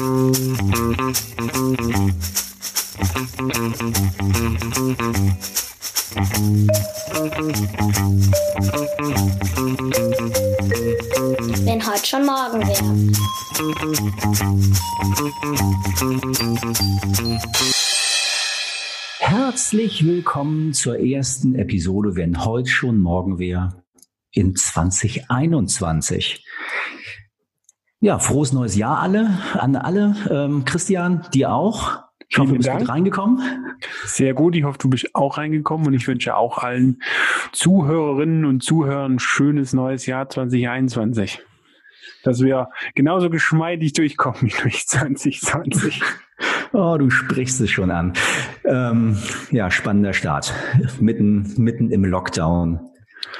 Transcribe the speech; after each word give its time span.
Wenn 0.00 0.16
heute 11.86 12.06
schon 12.06 12.24
morgen 12.24 12.66
wäre. 12.66 13.12
Herzlich 19.18 20.06
willkommen 20.06 20.72
zur 20.72 20.98
ersten 20.98 21.54
Episode, 21.56 22.16
wenn 22.16 22.42
heute 22.46 22.70
schon 22.70 23.00
morgen 23.00 23.38
wäre, 23.38 23.82
in 24.32 24.56
2021. 24.56 26.42
Ja, 28.02 28.18
frohes 28.18 28.52
neues 28.52 28.76
Jahr 28.76 28.98
alle, 28.98 29.38
an 29.52 29.76
alle. 29.76 30.16
Ähm, 30.30 30.64
Christian, 30.64 31.26
dir 31.34 31.52
auch. 31.52 32.02
Ich 32.30 32.38
hoffe, 32.38 32.52
du 32.52 32.56
bist 32.56 32.70
gut 32.70 32.88
reingekommen. 32.88 33.40
Sehr 34.04 34.32
gut. 34.32 34.56
Ich 34.56 34.64
hoffe, 34.64 34.78
du 34.78 34.88
bist 34.88 35.14
auch 35.14 35.36
reingekommen 35.36 35.86
und 35.86 35.92
ich 35.92 36.06
wünsche 36.08 36.34
auch 36.34 36.58
allen 36.58 37.02
Zuhörerinnen 37.52 38.46
und 38.46 38.62
Zuhörern 38.62 39.16
ein 39.16 39.18
schönes 39.18 39.74
neues 39.74 40.06
Jahr 40.06 40.28
2021. 40.30 41.42
Dass 42.22 42.40
wir 42.40 42.68
genauso 42.94 43.28
geschmeidig 43.28 43.92
durchkommen 43.92 44.42
wie 44.42 44.54
durch 44.62 44.86
2020. 44.86 46.00
Oh, 46.72 46.96
du 46.98 47.10
sprichst 47.10 47.60
es 47.60 47.70
schon 47.70 47.90
an. 47.90 48.14
Ähm, 48.64 49.18
ja, 49.50 49.70
spannender 49.70 50.14
Start. 50.14 50.54
Mitten, 51.00 51.52
mitten 51.58 51.90
im 51.90 52.04
Lockdown 52.04 52.80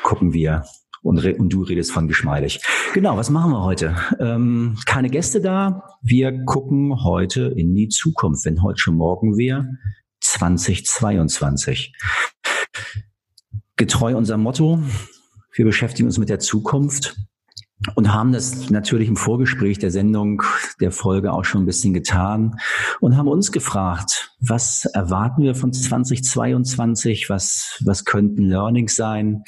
gucken 0.03 0.35
wir 0.35 0.65
und, 1.03 1.25
und 1.39 1.49
du 1.51 1.63
redest 1.63 1.93
von 1.93 2.09
geschmeidig. 2.09 2.61
Genau, 2.95 3.17
was 3.17 3.31
machen 3.31 3.53
wir 3.53 3.63
heute? 3.63 3.97
Ähm, 4.19 4.77
keine 4.87 5.09
Gäste 5.09 5.41
da. 5.41 5.85
Wir 6.03 6.45
gucken 6.45 7.03
heute 7.03 7.53
in 7.57 7.75
die 7.75 7.89
Zukunft, 7.89 8.45
wenn 8.45 8.63
heute 8.63 8.79
schon 8.79 8.97
morgen 8.97 9.37
wäre, 9.37 9.67
2022. 10.21 11.95
Getreu 13.77 14.17
unserem 14.17 14.43
Motto, 14.43 14.83
wir 15.55 15.65
beschäftigen 15.65 16.07
uns 16.07 16.19
mit 16.19 16.29
der 16.29 16.39
Zukunft 16.39 17.17
und 17.95 18.13
haben 18.13 18.33
das 18.33 18.69
natürlich 18.69 19.09
im 19.09 19.17
Vorgespräch 19.17 19.79
der 19.79 19.91
Sendung, 19.91 20.43
der 20.81 20.93
Folge 20.93 21.33
auch 21.33 21.45
schon 21.45 21.63
ein 21.63 21.67
bisschen 21.67 21.95
getan 21.95 22.57
und 23.01 23.17
haben 23.17 23.29
uns 23.29 23.53
gefragt, 23.53 24.33
was 24.39 24.85
erwarten 24.85 25.43
wir 25.43 25.55
von 25.55 25.73
2022? 25.73 27.31
Was, 27.31 27.81
was 27.85 28.05
könnten 28.05 28.45
Learnings 28.45 28.97
sein, 28.97 29.45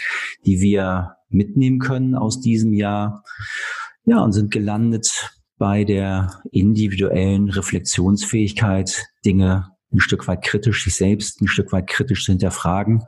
die 0.47 0.61
wir 0.61 1.17
mitnehmen 1.33 1.79
können 1.79 2.15
aus 2.15 2.41
diesem 2.41 2.73
Jahr. 2.73 3.25
Ja, 4.05 4.21
und 4.21 4.33
sind 4.33 4.51
gelandet 4.51 5.31
bei 5.59 5.85
der 5.85 6.43
individuellen 6.51 7.49
Reflexionsfähigkeit, 7.49 9.05
Dinge 9.25 9.69
ein 9.93 10.01
Stück 10.01 10.27
weit 10.27 10.43
kritisch, 10.43 10.85
sich 10.85 10.97
selbst 10.97 11.41
ein 11.41 11.49
Stück 11.49 11.73
weit 11.73 11.87
kritisch 11.87 12.25
zu 12.25 12.33
hinterfragen, 12.33 13.05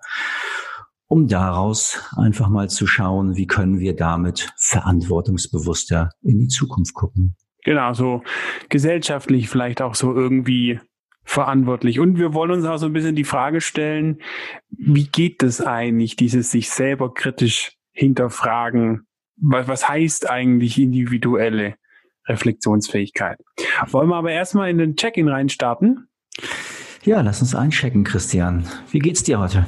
um 1.07 1.27
daraus 1.27 2.01
einfach 2.17 2.49
mal 2.49 2.69
zu 2.69 2.87
schauen, 2.87 3.37
wie 3.37 3.47
können 3.47 3.81
wir 3.81 3.97
damit 3.97 4.53
verantwortungsbewusster 4.57 6.11
in 6.23 6.39
die 6.39 6.49
Zukunft 6.49 6.95
gucken. 6.95 7.37
Genau, 7.65 7.95
so 7.95 8.23
gesellschaftlich 8.69 9.49
vielleicht 9.49 9.81
auch 9.81 9.95
so 9.95 10.15
irgendwie 10.15 10.79
verantwortlich. 11.25 11.99
Und 11.99 12.19
wir 12.19 12.35
wollen 12.35 12.51
uns 12.51 12.67
auch 12.67 12.77
so 12.77 12.87
ein 12.87 12.93
bisschen 12.93 13.17
die 13.17 13.25
Frage 13.25 13.63
stellen, 13.63 14.19
wie 14.71 15.07
geht 15.07 15.43
das 15.43 15.61
eigentlich, 15.61 16.17
dieses 16.17 16.51
sich 16.51 16.71
selber 16.71 17.13
kritisch 17.13 17.79
hinterfragen, 17.95 19.07
was, 19.37 19.67
was 19.69 19.89
heißt 19.89 20.29
eigentlich 20.31 20.79
individuelle 20.79 21.77
Reflexionsfähigkeit. 22.27 23.39
Wollen 23.87 24.09
wir 24.09 24.17
aber 24.17 24.33
erstmal 24.33 24.71
in 24.71 24.79
den 24.79 24.97
Check-in 24.97 25.29
reinstarten? 25.29 26.09
Ja, 27.05 27.21
lass 27.21 27.41
uns 27.41 27.55
einchecken, 27.55 28.05
Christian. 28.05 28.67
Wie 28.91 28.99
geht's 28.99 29.23
dir 29.23 29.39
heute? 29.39 29.67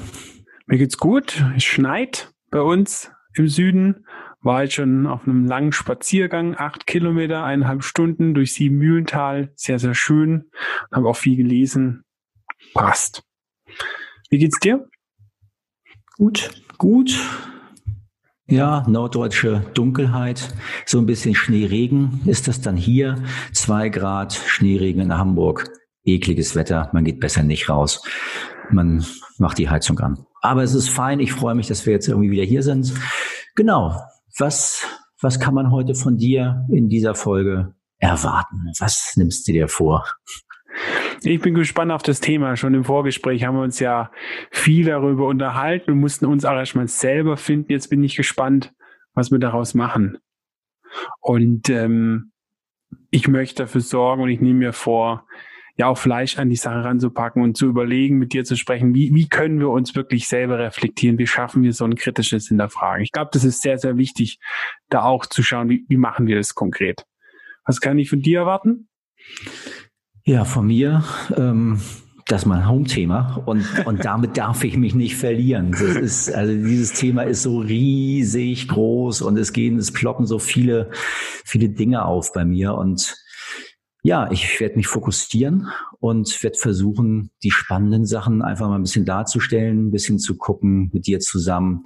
Mir 0.67 0.79
geht's 0.79 0.99
gut. 0.99 1.45
Es 1.55 1.65
schneit 1.65 2.33
bei 2.51 2.61
uns 2.61 3.13
im 3.35 3.49
Süden. 3.49 4.07
War 4.41 4.63
jetzt 4.63 4.75
schon 4.75 5.07
auf 5.07 5.27
einem 5.27 5.45
langen 5.45 5.73
Spaziergang, 5.73 6.57
acht 6.57 6.87
Kilometer, 6.87 7.45
eineinhalb 7.45 7.85
Stunden 7.85 8.33
durch 8.33 8.53
Siebenmühlental. 8.55 9.53
Sehr, 9.55 9.79
sehr 9.79 9.95
schön. 9.95 10.51
Habe 10.93 11.09
auch 11.09 11.17
viel 11.17 11.37
gelesen. 11.37 12.05
Passt. 12.73 13.23
Wie 14.31 14.39
geht's 14.39 14.59
dir? 14.59 14.89
Gut, 16.17 16.51
gut. 16.79 17.21
Ja, 18.49 18.85
norddeutsche 18.87 19.61
Dunkelheit, 19.75 20.55
so 20.85 20.99
ein 20.99 21.07
bisschen 21.07 21.35
Schneeregen 21.35 22.21
ist 22.27 22.47
das 22.47 22.61
dann 22.61 22.77
hier. 22.77 23.17
Zwei 23.53 23.89
Grad 23.89 24.35
Schneeregen 24.35 25.03
in 25.03 25.19
Hamburg, 25.19 25.69
ekliges 26.05 26.55
Wetter, 26.55 26.89
man 26.93 27.05
geht 27.05 27.19
besser 27.19 27.43
nicht 27.43 27.69
raus. 27.69 28.05
Man 28.71 29.05
macht 29.39 29.59
die 29.59 29.69
Heizung 29.69 29.99
an. 29.99 30.25
Aber 30.43 30.63
es 30.63 30.75
ist 30.75 30.89
fein, 30.91 31.19
ich 31.19 31.33
freue 31.33 31.57
mich, 31.57 31.67
dass 31.67 31.87
wir 31.87 31.93
jetzt 31.93 32.07
irgendwie 32.07 32.31
wieder 32.31 32.45
hier 32.45 32.63
sind. 32.63 32.95
Genau, 33.57 34.01
was, 34.39 34.87
was 35.21 35.41
kann 35.41 35.55
man 35.55 35.73
heute 35.73 35.97
von 35.97 36.17
dir 36.17 36.65
in 36.71 36.89
dieser 36.89 37.17
Folge 37.17 37.75
erwarten? 37.99 38.71
Was 38.79 39.15
nimmst 39.17 39.49
du 39.49 39.53
dir 39.53 39.67
vor? 39.67 40.05
Ich 41.23 41.41
bin 41.41 41.55
gespannt 41.55 41.93
auf 41.93 42.03
das 42.03 42.21
Thema. 42.21 42.57
Schon 42.57 42.75
im 42.75 42.85
Vorgespräch 42.85 43.45
haben 43.45 43.57
wir 43.57 43.63
uns 43.63 43.81
ja 43.81 44.11
viel 44.51 44.85
darüber 44.85 45.27
unterhalten 45.27 45.93
und 45.93 46.01
mussten 46.01 46.27
uns 46.27 46.45
erstmal 46.45 46.89
selber 46.89 47.37
finden. 47.37 47.73
Jetzt 47.73 47.89
bin 47.89 48.03
ich 48.03 48.17
gespannt, 48.17 48.75
was 49.15 49.31
wir 49.31 49.39
daraus 49.39 49.75
machen. 49.75 50.19
Und 51.21 51.69
ähm, 51.69 52.33
ich 53.11 53.29
möchte 53.29 53.65
dafür 53.65 53.81
sorgen 53.81 54.23
und 54.23 54.29
ich 54.29 54.41
nehme 54.41 54.59
mir 54.59 54.73
vor, 54.73 55.27
ja 55.77 55.89
auch 55.89 55.99
Fleisch 55.99 56.39
an 56.39 56.49
die 56.49 56.57
Sache 56.57 56.85
ranzupacken 56.85 57.43
und 57.43 57.57
zu 57.57 57.67
überlegen, 57.67 58.19
mit 58.19 58.33
dir 58.33 58.45
zu 58.45 58.57
sprechen, 58.57 58.95
wie, 58.95 59.15
wie 59.15 59.29
können 59.29 59.61
wir 59.61 59.69
uns 59.69 59.95
wirklich 59.95 60.27
selber 60.27 60.59
reflektieren, 60.59 61.19
wie 61.19 61.27
schaffen 61.27 61.63
wir 61.63 61.73
so 61.73 61.85
ein 61.85 61.97
kritisches 61.97 62.49
Hinterfragen. 62.49 63.03
Ich 63.03 63.13
glaube, 63.13 63.31
das 63.33 63.45
ist 63.45 63.61
sehr, 63.61 63.79
sehr 63.79 63.97
wichtig, 63.97 64.39
da 64.89 65.03
auch 65.03 65.27
zu 65.27 65.43
schauen, 65.43 65.69
wie, 65.69 65.85
wie 65.89 65.99
machen 65.99 66.27
wir 66.27 66.37
das 66.37 66.55
konkret. 66.55 67.05
Was 67.65 67.81
kann 67.81 67.99
ich 67.99 68.09
von 68.09 68.21
dir 68.21 68.41
erwarten? 68.41 68.89
Ja, 70.29 70.45
von 70.45 70.67
mir, 70.67 71.05
ähm, 71.37 71.81
das 72.27 72.43
ist 72.43 72.47
mein 72.47 72.69
Home-Thema 72.69 73.45
und, 73.47 73.65
und 73.87 74.05
damit 74.05 74.37
darf 74.37 74.65
ich 74.65 74.77
mich 74.77 74.93
nicht 74.93 75.15
verlieren. 75.15 75.71
Das 75.71 75.95
ist, 75.95 76.35
also 76.35 76.53
dieses 76.53 76.95
Thema 76.95 77.23
ist 77.23 77.43
so 77.43 77.61
riesig 77.61 78.67
groß 78.67 79.23
und 79.23 79.39
es 79.39 79.53
gehen, 79.53 79.79
es 79.79 79.93
ploppen 79.93 80.27
so 80.27 80.41
viele, 80.41 80.91
viele 81.45 81.69
Dinge 81.69 82.05
auf 82.05 82.33
bei 82.33 82.45
mir 82.45 82.75
und 82.75 83.15
ja, 84.03 84.29
ich 84.33 84.61
werde 84.61 84.75
mich 84.75 84.89
fokussieren 84.89 85.69
und 86.01 86.43
werde 86.43 86.59
versuchen, 86.59 87.31
die 87.45 87.53
spannenden 87.53 88.05
Sachen 88.05 88.43
einfach 88.43 88.69
mal 88.69 88.77
ein 88.77 88.83
bisschen 88.83 89.05
darzustellen, 89.05 89.89
ein 89.89 89.91
bisschen 89.93 90.19
zu 90.19 90.37
gucken 90.37 90.91
mit 90.93 91.07
dir 91.07 91.21
zusammen. 91.21 91.85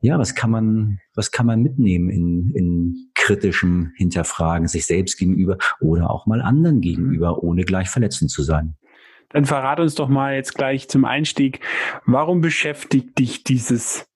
Ja, 0.00 0.18
was 0.18 0.34
kann 0.34 0.50
man, 0.50 1.00
was 1.14 1.30
kann 1.30 1.46
man 1.46 1.62
mitnehmen 1.62 2.08
in, 2.08 2.50
in 2.54 3.10
kritischem 3.24 3.92
Hinterfragen 3.96 4.68
sich 4.68 4.84
selbst 4.84 5.16
gegenüber 5.16 5.56
oder 5.80 6.10
auch 6.10 6.26
mal 6.26 6.42
anderen 6.42 6.82
gegenüber, 6.82 7.42
ohne 7.42 7.64
gleich 7.64 7.88
verletzend 7.88 8.30
zu 8.30 8.42
sein? 8.42 8.74
Dann 9.30 9.46
verrate 9.46 9.80
uns 9.80 9.94
doch 9.94 10.08
mal 10.08 10.34
jetzt 10.34 10.54
gleich 10.54 10.88
zum 10.90 11.06
Einstieg, 11.06 11.60
warum 12.04 12.42
beschäftigt 12.42 13.18
dich 13.18 13.42
dieses 13.42 14.06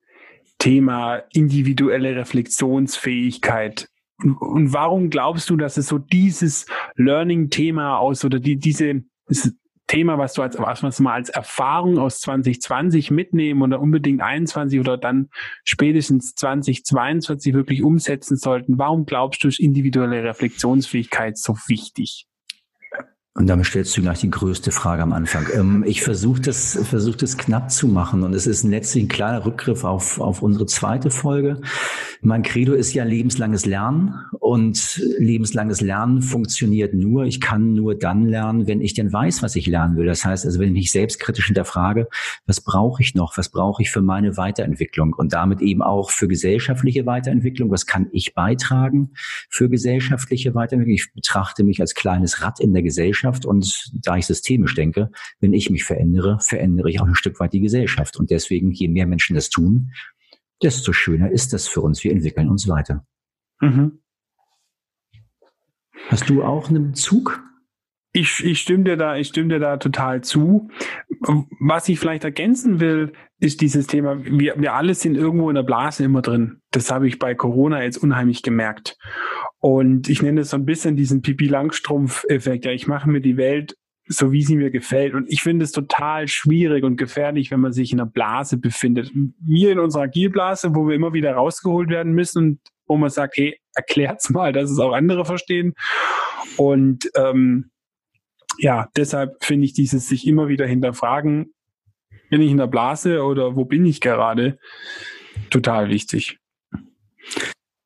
Thema 0.58 1.22
individuelle 1.32 2.16
Reflexionsfähigkeit 2.16 3.88
und 4.18 4.72
warum 4.74 5.08
glaubst 5.08 5.48
du, 5.48 5.56
dass 5.56 5.78
es 5.78 5.86
so 5.86 5.98
dieses 5.98 6.66
Learning-Thema 6.96 7.98
aus 7.98 8.24
oder 8.24 8.40
die, 8.40 8.56
diese 8.56 9.04
Thema, 9.88 10.18
was 10.18 10.34
du 10.34 10.42
als, 10.42 10.56
was 10.58 11.00
mal 11.00 11.14
als 11.14 11.30
Erfahrung 11.30 11.98
aus 11.98 12.20
2020 12.20 13.10
mitnehmen 13.10 13.62
oder 13.62 13.80
unbedingt 13.80 14.20
21 14.20 14.78
oder 14.78 14.96
dann 14.96 15.30
spätestens 15.64 16.34
2022 16.34 17.54
wirklich 17.54 17.82
umsetzen 17.82 18.36
sollten? 18.36 18.78
Warum 18.78 19.06
glaubst 19.06 19.42
du, 19.42 19.48
ist 19.48 19.58
individuelle 19.58 20.22
Reflexionsfähigkeit 20.22 21.36
so 21.36 21.54
wichtig? 21.66 22.28
Und 23.34 23.46
damit 23.46 23.66
stellst 23.66 23.96
du 23.96 24.02
gleich 24.02 24.18
die 24.18 24.30
größte 24.30 24.72
Frage 24.72 25.02
am 25.02 25.12
Anfang. 25.12 25.46
Ähm, 25.54 25.84
ich 25.86 26.02
versuche 26.02 26.40
das, 26.40 26.76
versuch 26.82 27.14
das 27.14 27.38
knapp 27.38 27.70
zu 27.70 27.86
machen 27.86 28.24
und 28.24 28.34
es 28.34 28.48
ist 28.48 28.64
letztlich 28.64 29.04
ein 29.04 29.08
kleiner 29.08 29.44
Rückgriff 29.44 29.84
auf, 29.84 30.18
auf 30.18 30.42
unsere 30.42 30.66
zweite 30.66 31.10
Folge. 31.10 31.60
Mein 32.20 32.42
Credo 32.42 32.72
ist 32.72 32.94
ja 32.94 33.04
lebenslanges 33.04 33.64
Lernen 33.64 34.14
und 34.40 35.00
lebenslanges 35.18 35.80
Lernen 35.80 36.20
funktioniert 36.20 36.94
nur, 36.94 37.26
ich 37.26 37.40
kann 37.40 37.74
nur 37.74 37.94
dann 37.94 38.26
lernen, 38.26 38.66
wenn 38.66 38.80
ich 38.80 38.94
denn 38.94 39.12
weiß, 39.12 39.40
was 39.40 39.54
ich 39.54 39.68
lernen 39.68 39.96
will. 39.96 40.06
Das 40.06 40.24
heißt 40.24 40.44
also, 40.44 40.58
wenn 40.58 40.70
ich 40.70 40.74
mich 40.74 40.90
selbstkritisch 40.90 41.46
hinterfrage, 41.46 42.08
was 42.44 42.60
brauche 42.60 43.02
ich 43.02 43.14
noch, 43.14 43.38
was 43.38 43.50
brauche 43.50 43.82
ich 43.82 43.92
für 43.92 44.02
meine 44.02 44.36
Weiterentwicklung 44.36 45.12
und 45.12 45.32
damit 45.32 45.60
eben 45.60 45.82
auch 45.82 46.10
für 46.10 46.26
gesellschaftliche 46.26 47.06
Weiterentwicklung, 47.06 47.70
was 47.70 47.86
kann 47.86 48.08
ich 48.10 48.34
beitragen 48.34 49.10
für 49.48 49.68
gesellschaftliche 49.68 50.56
Weiterentwicklung. 50.56 50.96
Ich 50.96 51.12
betrachte 51.14 51.62
mich 51.62 51.80
als 51.80 51.94
kleines 51.94 52.42
Rad 52.42 52.58
in 52.58 52.72
der 52.72 52.82
Gesellschaft 52.82 53.27
Gesellschaft 53.28 53.46
und 53.46 53.90
da 53.92 54.16
ich 54.16 54.26
systemisch 54.26 54.74
denke, 54.74 55.10
wenn 55.40 55.52
ich 55.52 55.70
mich 55.70 55.84
verändere, 55.84 56.38
verändere 56.40 56.90
ich 56.90 57.00
auch 57.00 57.06
ein 57.06 57.14
Stück 57.14 57.40
weit 57.40 57.52
die 57.52 57.60
Gesellschaft. 57.60 58.16
Und 58.16 58.30
deswegen, 58.30 58.72
je 58.72 58.88
mehr 58.88 59.06
Menschen 59.06 59.34
das 59.34 59.50
tun, 59.50 59.92
desto 60.62 60.92
schöner 60.92 61.30
ist 61.30 61.52
das 61.52 61.68
für 61.68 61.80
uns. 61.80 62.02
Wir 62.04 62.12
entwickeln 62.12 62.48
uns 62.48 62.68
weiter. 62.68 63.06
Mhm. 63.60 64.00
Hast 66.08 66.28
du 66.28 66.42
auch 66.42 66.70
einen 66.70 66.94
Zug? 66.94 67.42
Ich, 68.18 68.44
ich 68.44 68.60
stimme 68.60 68.84
dir 68.84 68.96
da, 68.96 69.16
ich 69.16 69.28
stimme 69.28 69.48
dir 69.48 69.60
da 69.60 69.76
total 69.76 70.22
zu. 70.22 70.68
Was 71.60 71.88
ich 71.88 71.98
vielleicht 71.98 72.24
ergänzen 72.24 72.80
will, 72.80 73.12
ist 73.40 73.60
dieses 73.60 73.86
Thema, 73.86 74.24
wir, 74.24 74.54
wir 74.58 74.74
alle 74.74 74.94
sind 74.94 75.16
irgendwo 75.16 75.48
in 75.48 75.54
der 75.54 75.62
Blase 75.62 76.04
immer 76.04 76.22
drin. 76.22 76.60
Das 76.70 76.90
habe 76.90 77.06
ich 77.06 77.18
bei 77.18 77.34
Corona 77.34 77.82
jetzt 77.82 77.98
unheimlich 77.98 78.42
gemerkt. 78.42 78.96
Und 79.60 80.08
ich 80.08 80.22
nenne 80.22 80.40
es 80.40 80.50
so 80.50 80.56
ein 80.56 80.64
bisschen 80.64 80.96
diesen 80.96 81.22
Pipi-Langstrumpf-Effekt. 81.22 82.64
Ja, 82.64 82.72
ich 82.72 82.86
mache 82.86 83.08
mir 83.08 83.20
die 83.20 83.36
Welt 83.36 83.76
so, 84.08 84.32
wie 84.32 84.42
sie 84.42 84.56
mir 84.56 84.70
gefällt. 84.70 85.14
Und 85.14 85.26
ich 85.28 85.42
finde 85.42 85.64
es 85.64 85.72
total 85.72 86.28
schwierig 86.28 86.82
und 86.82 86.96
gefährlich, 86.96 87.50
wenn 87.50 87.60
man 87.60 87.72
sich 87.72 87.92
in 87.92 88.00
einer 88.00 88.10
Blase 88.10 88.56
befindet. 88.56 89.12
Wir 89.40 89.72
in 89.72 89.78
unserer 89.78 90.04
Agilblase, 90.04 90.74
wo 90.74 90.88
wir 90.88 90.96
immer 90.96 91.12
wieder 91.12 91.34
rausgeholt 91.34 91.90
werden 91.90 92.12
müssen 92.12 92.38
und 92.38 92.60
wo 92.86 92.96
man 92.96 93.10
sagt, 93.10 93.36
hey, 93.36 93.60
erklärt's 93.74 94.30
mal, 94.30 94.52
dass 94.52 94.70
es 94.70 94.78
auch 94.78 94.92
andere 94.92 95.24
verstehen. 95.24 95.74
Und 96.56 97.10
ähm, 97.16 97.70
ja, 98.58 98.88
deshalb 98.96 99.44
finde 99.44 99.64
ich 99.64 99.72
dieses 99.72 100.08
sich 100.08 100.26
immer 100.26 100.48
wieder 100.48 100.66
hinterfragen, 100.66 101.52
bin 102.30 102.42
ich 102.42 102.50
in 102.50 102.58
der 102.58 102.66
Blase 102.66 103.22
oder 103.22 103.56
wo 103.56 103.64
bin 103.64 103.86
ich 103.86 104.00
gerade, 104.00 104.58
total 105.50 105.88
wichtig. 105.88 106.38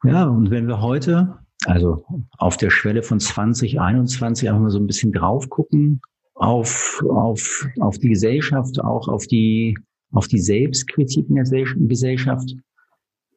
Ja, 0.05 0.25
und 0.25 0.51
wenn 0.51 0.67
wir 0.67 0.81
heute, 0.81 1.39
also 1.65 2.05
auf 2.39 2.57
der 2.57 2.71
Schwelle 2.71 3.03
von 3.03 3.21
2021 3.21 4.49
einfach 4.49 4.63
mal 4.63 4.71
so 4.71 4.79
ein 4.79 4.87
bisschen 4.87 5.13
drauf 5.13 5.49
gucken, 5.49 6.01
auf, 6.35 7.03
auf, 7.09 7.69
auf 7.81 7.99
die 7.99 8.09
Gesellschaft, 8.09 8.81
auch 8.81 9.07
auf 9.07 9.27
die, 9.27 9.79
auf 10.13 10.27
die 10.27 10.41
Selbstkritik 10.41 11.29
in 11.29 11.37
der 11.37 11.45
Gesellschaft. 11.45 12.57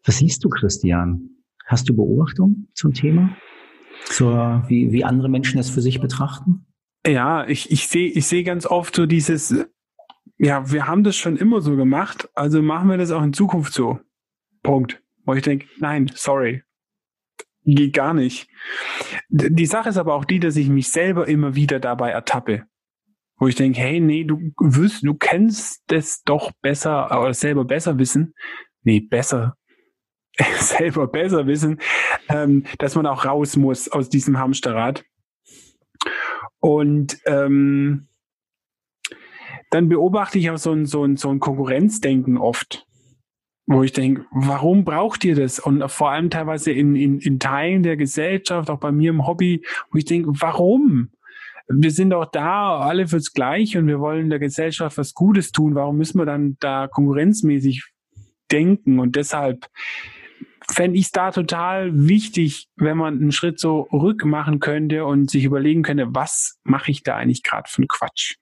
Was 0.06 0.18
siehst 0.18 0.44
du, 0.44 0.50
Christian? 0.50 1.30
Hast 1.66 1.90
du 1.90 1.96
Beobachtung 1.96 2.68
zum 2.74 2.94
Thema? 2.94 3.36
Zur, 4.06 4.64
wie, 4.68 4.92
wie 4.92 5.04
andere 5.04 5.30
Menschen 5.30 5.60
es 5.60 5.70
für 5.70 5.82
sich 5.82 6.00
betrachten? 6.00 6.66
Ja, 7.06 7.48
ich, 7.48 7.72
ich 7.72 7.88
sehe 7.88 8.10
ich 8.10 8.26
sehe 8.26 8.44
ganz 8.44 8.66
oft 8.66 8.96
so 8.96 9.06
dieses, 9.06 9.54
ja, 10.38 10.72
wir 10.72 10.88
haben 10.88 11.04
das 11.04 11.16
schon 11.16 11.38
immer 11.38 11.62
so 11.62 11.76
gemacht, 11.76 12.30
also 12.34 12.62
machen 12.62 12.90
wir 12.90 12.98
das 12.98 13.12
auch 13.12 13.24
in 13.24 13.34
Zukunft 13.34 13.74
so. 13.74 14.00
Punkt. 14.64 15.02
Wo 15.26 15.34
ich 15.34 15.44
denke, 15.44 15.68
nein, 15.80 16.12
sorry. 16.14 16.64
Geht 17.64 17.94
gar 17.94 18.14
nicht. 18.14 18.48
Die 19.30 19.66
Sache 19.66 19.90
ist 19.90 19.98
aber 19.98 20.14
auch 20.14 20.26
die, 20.26 20.40
dass 20.40 20.56
ich 20.56 20.70
mich 20.70 20.90
selber 20.90 21.28
immer 21.28 21.56
wieder 21.56 21.80
dabei 21.80 22.12
ertappe. 22.12 22.66
Wo 23.38 23.48
ich 23.48 23.56
denke, 23.56 23.80
hey, 23.80 24.00
nee, 24.00 24.24
du 24.24 24.40
wirst, 24.60 25.04
du 25.04 25.16
kennst 25.16 25.84
das 25.88 26.22
doch 26.24 26.52
besser, 26.62 27.08
oder 27.20 27.34
selber 27.34 27.66
besser 27.66 27.98
wissen. 27.98 28.34
Nee, 28.84 29.00
besser. 29.00 29.58
selber 30.60 31.08
besser 31.08 31.48
wissen, 31.48 31.80
ähm, 32.30 32.66
dass 32.78 32.96
man 32.96 33.06
auch 33.06 33.26
raus 33.26 33.56
muss 33.56 33.90
aus 33.90 34.10
diesem 34.10 34.38
Hamsterrad. 34.38 35.04
Und 36.66 37.20
ähm, 37.28 38.08
dann 39.70 39.88
beobachte 39.88 40.40
ich 40.40 40.50
auch 40.50 40.58
so 40.58 40.72
ein, 40.72 40.88
so 40.88 41.04
ein, 41.04 41.16
so 41.16 41.30
ein 41.30 41.40
Konkurrenzdenken 41.40 42.40
oft, 42.40 42.88
wo 43.68 43.84
ich 43.84 43.94
denke, 43.94 44.26
warum 44.32 44.84
braucht 44.84 45.24
ihr 45.26 45.36
das? 45.36 45.60
Und 45.60 45.88
vor 45.92 46.10
allem 46.10 46.32
teilweise 46.32 46.72
in, 46.72 46.96
in, 46.96 47.20
in 47.20 47.38
Teilen 47.38 47.84
der 47.84 47.98
Gesellschaft, 47.98 48.72
auch 48.72 48.80
bei 48.80 48.92
mir 48.92 49.12
im 49.12 49.28
Hobby, 49.28 49.64
wo 49.92 50.00
ich 50.00 50.06
denke, 50.06 50.32
warum? 50.42 51.12
Wir 51.68 51.92
sind 51.92 52.10
doch 52.10 52.26
da 52.26 52.80
alle 52.80 53.06
fürs 53.06 53.32
Gleiche 53.34 53.78
und 53.78 53.86
wir 53.86 54.00
wollen 54.00 54.32
der 54.32 54.40
Gesellschaft 54.40 54.98
was 54.98 55.14
Gutes 55.14 55.52
tun. 55.52 55.76
Warum 55.76 55.98
müssen 55.98 56.18
wir 56.18 56.26
dann 56.26 56.58
da 56.62 56.88
konkurrenzmäßig 56.88 57.84
denken? 58.52 58.98
Und 58.98 59.16
deshalb 59.16 59.68
fände 60.70 60.98
ich 60.98 61.06
es 61.06 61.12
da 61.12 61.32
total 61.32 62.08
wichtig, 62.08 62.68
wenn 62.76 62.98
man 62.98 63.20
einen 63.20 63.32
Schritt 63.32 63.60
so 63.60 63.88
rück 63.92 64.26
machen 64.26 64.60
könnte 64.60 65.06
und 65.06 65.30
sich 65.30 65.44
überlegen 65.44 65.84
könnte, 65.84 66.08
was 66.10 66.58
mache 66.64 66.92
ich 66.92 67.04
da 67.04 67.16
eigentlich 67.16 67.44
gerade 67.44 67.70
für 67.70 67.80
einen 67.80 67.88
Quatsch? 67.88 68.36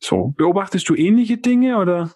So, 0.00 0.32
beobachtest 0.36 0.88
du 0.88 0.94
ähnliche 0.94 1.38
Dinge 1.38 1.78
oder? 1.78 2.10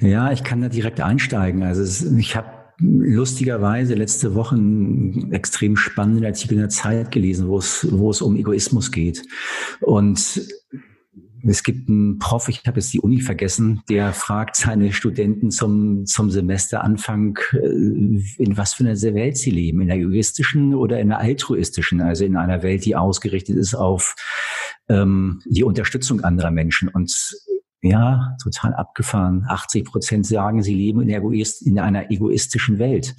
Ja, 0.00 0.32
ich 0.32 0.42
kann 0.42 0.60
da 0.60 0.68
direkt 0.68 1.00
einsteigen. 1.00 1.62
Also 1.62 1.82
es, 1.82 2.02
ich 2.02 2.34
habe 2.34 2.58
lustigerweise 2.80 3.94
letzte 3.94 4.34
Woche 4.34 4.56
einen 4.56 5.32
extrem 5.32 5.76
spannenden 5.76 6.24
Artikel 6.24 6.54
in 6.54 6.60
der 6.60 6.68
Zeit 6.68 7.10
gelesen, 7.10 7.48
wo 7.48 7.58
es, 7.58 7.86
wo 7.90 8.10
es 8.10 8.20
um 8.20 8.36
Egoismus 8.36 8.90
geht. 8.90 9.22
Und 9.80 10.40
es 11.46 11.62
gibt 11.62 11.88
einen 11.88 12.18
Prof, 12.18 12.48
ich 12.48 12.62
habe 12.66 12.80
jetzt 12.80 12.92
die 12.92 13.00
Uni 13.00 13.20
vergessen, 13.20 13.82
der 13.88 14.12
fragt 14.12 14.56
seine 14.56 14.92
Studenten 14.92 15.50
zum, 15.50 16.06
zum 16.06 16.30
Semesteranfang, 16.30 17.38
äh, 17.52 17.58
in 17.58 18.56
was 18.56 18.74
für 18.74 18.84
einer 18.84 19.00
Welt 19.14 19.36
sie 19.36 19.50
leben, 19.50 19.80
in 19.80 19.88
der 19.88 19.96
egoistischen 19.96 20.74
oder 20.74 21.00
in 21.00 21.08
der 21.08 21.18
altruistischen, 21.18 22.00
also 22.00 22.24
in 22.24 22.36
einer 22.36 22.62
Welt, 22.62 22.84
die 22.84 22.96
ausgerichtet 22.96 23.56
ist 23.56 23.74
auf 23.74 24.14
ähm, 24.88 25.40
die 25.44 25.64
Unterstützung 25.64 26.22
anderer 26.22 26.50
Menschen. 26.50 26.88
Und 26.88 27.12
ja, 27.82 28.36
total 28.42 28.74
abgefahren. 28.74 29.44
80 29.48 29.84
Prozent 29.84 30.26
sagen, 30.26 30.62
sie 30.62 30.74
leben 30.74 31.00
in, 31.00 31.10
Egoist, 31.10 31.64
in 31.64 31.78
einer 31.78 32.10
egoistischen 32.10 32.78
Welt. 32.78 33.14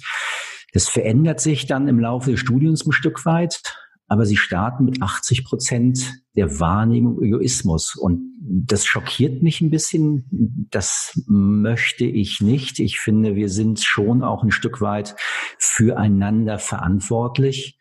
Das 0.72 0.88
verändert 0.88 1.40
sich 1.40 1.66
dann 1.66 1.88
im 1.88 1.98
Laufe 1.98 2.32
des 2.32 2.40
Studiums 2.40 2.86
ein 2.86 2.92
Stück 2.92 3.24
weit 3.24 3.62
aber 4.10 4.26
sie 4.26 4.36
starten 4.36 4.84
mit 4.84 5.00
80 5.00 5.44
Prozent 5.44 6.14
der 6.34 6.58
Wahrnehmung 6.58 7.22
Egoismus. 7.22 7.94
Und 7.94 8.34
das 8.40 8.84
schockiert 8.84 9.40
mich 9.40 9.60
ein 9.60 9.70
bisschen. 9.70 10.66
Das 10.72 11.12
möchte 11.28 12.06
ich 12.06 12.40
nicht. 12.40 12.80
Ich 12.80 12.98
finde, 12.98 13.36
wir 13.36 13.48
sind 13.48 13.78
schon 13.78 14.24
auch 14.24 14.42
ein 14.42 14.50
Stück 14.50 14.80
weit 14.80 15.14
füreinander 15.58 16.58
verantwortlich. 16.58 17.78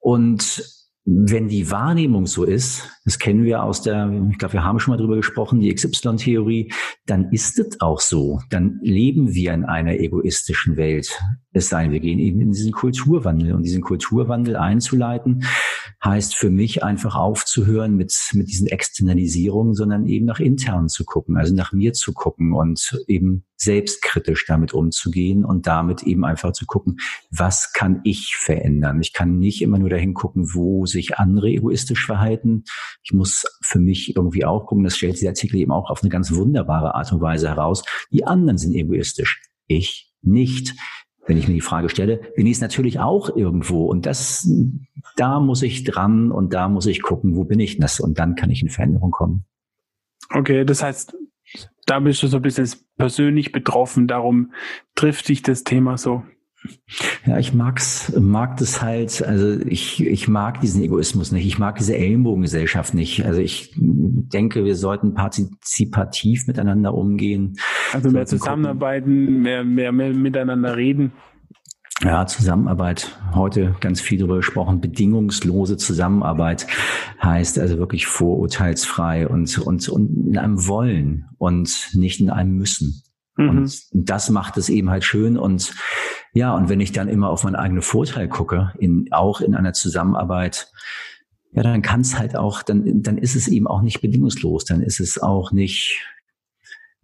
Und 0.00 0.83
wenn 1.06 1.48
die 1.48 1.70
Wahrnehmung 1.70 2.26
so 2.26 2.44
ist, 2.44 2.88
das 3.04 3.18
kennen 3.18 3.44
wir 3.44 3.62
aus 3.62 3.82
der, 3.82 4.10
ich 4.30 4.38
glaube, 4.38 4.54
wir 4.54 4.64
haben 4.64 4.80
schon 4.80 4.92
mal 4.92 4.96
drüber 4.96 5.16
gesprochen, 5.16 5.60
die 5.60 5.72
XY-Theorie, 5.72 6.72
dann 7.04 7.30
ist 7.30 7.58
es 7.58 7.78
auch 7.82 8.00
so. 8.00 8.40
Dann 8.48 8.78
leben 8.80 9.34
wir 9.34 9.52
in 9.52 9.64
einer 9.64 9.98
egoistischen 10.00 10.78
Welt. 10.78 11.20
Es 11.52 11.68
sei 11.68 11.84
denn, 11.84 11.92
wir 11.92 12.00
gehen 12.00 12.18
eben 12.18 12.40
in 12.40 12.52
diesen 12.52 12.72
Kulturwandel. 12.72 13.52
Und 13.52 13.64
diesen 13.64 13.82
Kulturwandel 13.82 14.56
einzuleiten, 14.56 15.44
heißt 16.02 16.34
für 16.36 16.48
mich 16.48 16.82
einfach 16.82 17.16
aufzuhören 17.16 17.96
mit, 17.96 18.14
mit 18.32 18.48
diesen 18.48 18.68
Externalisierungen, 18.68 19.74
sondern 19.74 20.06
eben 20.06 20.24
nach 20.24 20.40
intern 20.40 20.88
zu 20.88 21.04
gucken, 21.04 21.36
also 21.36 21.54
nach 21.54 21.72
mir 21.74 21.92
zu 21.92 22.14
gucken 22.14 22.54
und 22.54 22.98
eben 23.08 23.44
selbstkritisch 23.64 24.44
damit 24.46 24.72
umzugehen 24.72 25.44
und 25.44 25.66
damit 25.66 26.02
eben 26.02 26.24
einfach 26.24 26.52
zu 26.52 26.66
gucken, 26.66 26.98
was 27.30 27.72
kann 27.72 28.00
ich 28.04 28.36
verändern? 28.36 29.00
Ich 29.00 29.12
kann 29.12 29.38
nicht 29.38 29.62
immer 29.62 29.78
nur 29.78 29.90
dahin 29.90 30.14
gucken, 30.14 30.54
wo 30.54 30.86
sich 30.86 31.16
andere 31.16 31.48
egoistisch 31.48 32.06
verhalten. 32.06 32.64
Ich 33.02 33.12
muss 33.12 33.44
für 33.62 33.78
mich 33.78 34.16
irgendwie 34.16 34.44
auch 34.44 34.66
gucken, 34.66 34.84
das 34.84 34.96
stellt 34.96 35.16
dieser 35.16 35.28
Artikel 35.28 35.56
eben 35.56 35.72
auch 35.72 35.90
auf 35.90 36.02
eine 36.02 36.10
ganz 36.10 36.32
wunderbare 36.34 36.94
Art 36.94 37.12
und 37.12 37.20
Weise 37.20 37.48
heraus. 37.48 37.84
Die 38.12 38.24
anderen 38.24 38.58
sind 38.58 38.74
egoistisch. 38.74 39.42
Ich 39.66 40.12
nicht. 40.22 40.74
Wenn 41.26 41.38
ich 41.38 41.48
mir 41.48 41.54
die 41.54 41.62
Frage 41.62 41.88
stelle, 41.88 42.20
bin 42.36 42.46
ich 42.46 42.56
es 42.56 42.60
natürlich 42.60 43.00
auch 43.00 43.34
irgendwo. 43.34 43.86
Und 43.86 44.04
das, 44.04 44.46
da 45.16 45.40
muss 45.40 45.62
ich 45.62 45.84
dran 45.84 46.30
und 46.30 46.52
da 46.52 46.68
muss 46.68 46.84
ich 46.86 47.00
gucken, 47.00 47.34
wo 47.34 47.44
bin 47.44 47.60
ich 47.60 47.78
das? 47.78 47.98
Und 47.98 48.18
dann 48.18 48.34
kann 48.34 48.50
ich 48.50 48.60
in 48.60 48.68
Veränderung 48.68 49.10
kommen. 49.10 49.44
Okay, 50.30 50.64
das 50.64 50.82
heißt, 50.82 51.16
da 51.86 52.00
bist 52.00 52.22
du 52.22 52.26
so 52.26 52.38
ein 52.38 52.42
bisschen 52.42 52.68
persönlich 52.96 53.52
betroffen, 53.52 54.06
darum 54.06 54.52
trifft 54.94 55.28
dich 55.28 55.42
das 55.42 55.64
Thema 55.64 55.96
so. 55.98 56.22
Ja, 57.26 57.38
ich 57.38 57.52
mag's, 57.52 58.12
mag 58.18 58.56
das 58.56 58.80
halt, 58.80 59.22
also 59.22 59.60
ich, 59.66 60.04
ich 60.04 60.28
mag 60.28 60.60
diesen 60.60 60.82
Egoismus 60.82 61.30
nicht. 61.30 61.46
Ich 61.46 61.58
mag 61.58 61.76
diese 61.76 61.94
Ellenbogengesellschaft 61.94 62.94
nicht. 62.94 63.24
Also 63.26 63.40
ich 63.40 63.74
denke, 63.76 64.64
wir 64.64 64.74
sollten 64.74 65.12
partizipativ 65.12 66.46
miteinander 66.46 66.94
umgehen. 66.94 67.56
Also 67.92 68.10
mehr 68.10 68.24
zusammenarbeiten, 68.24 69.42
mehr, 69.42 69.62
mehr, 69.62 69.92
mehr 69.92 70.14
miteinander 70.14 70.74
reden. 70.76 71.12
Ja, 72.04 72.26
Zusammenarbeit. 72.26 73.18
Heute 73.34 73.76
ganz 73.80 74.02
viel 74.02 74.18
darüber 74.18 74.36
gesprochen. 74.36 74.82
Bedingungslose 74.82 75.78
Zusammenarbeit 75.78 76.66
heißt 77.22 77.58
also 77.58 77.78
wirklich 77.78 78.06
vorurteilsfrei 78.06 79.26
und, 79.26 79.56
und, 79.56 79.88
und 79.88 80.28
in 80.28 80.36
einem 80.36 80.66
Wollen 80.66 81.24
und 81.38 81.90
nicht 81.94 82.20
in 82.20 82.28
einem 82.28 82.56
Müssen. 82.56 83.02
Mhm. 83.36 83.48
Und 83.48 83.80
das 83.92 84.28
macht 84.28 84.58
es 84.58 84.68
eben 84.68 84.90
halt 84.90 85.04
schön. 85.04 85.38
Und 85.38 85.74
ja, 86.34 86.54
und 86.54 86.68
wenn 86.68 86.80
ich 86.80 86.92
dann 86.92 87.08
immer 87.08 87.30
auf 87.30 87.42
meinen 87.42 87.56
eigenen 87.56 87.82
Vorteil 87.82 88.28
gucke, 88.28 88.74
in, 88.78 89.08
auch 89.10 89.40
in 89.40 89.54
einer 89.54 89.72
Zusammenarbeit, 89.72 90.70
ja, 91.52 91.62
dann 91.62 91.80
kann 91.80 92.02
es 92.02 92.18
halt 92.18 92.36
auch, 92.36 92.62
dann, 92.62 93.02
dann 93.02 93.16
ist 93.16 93.34
es 93.34 93.48
eben 93.48 93.66
auch 93.66 93.80
nicht 93.80 94.02
bedingungslos. 94.02 94.66
Dann 94.66 94.82
ist 94.82 95.00
es 95.00 95.18
auch 95.22 95.52
nicht, 95.52 96.02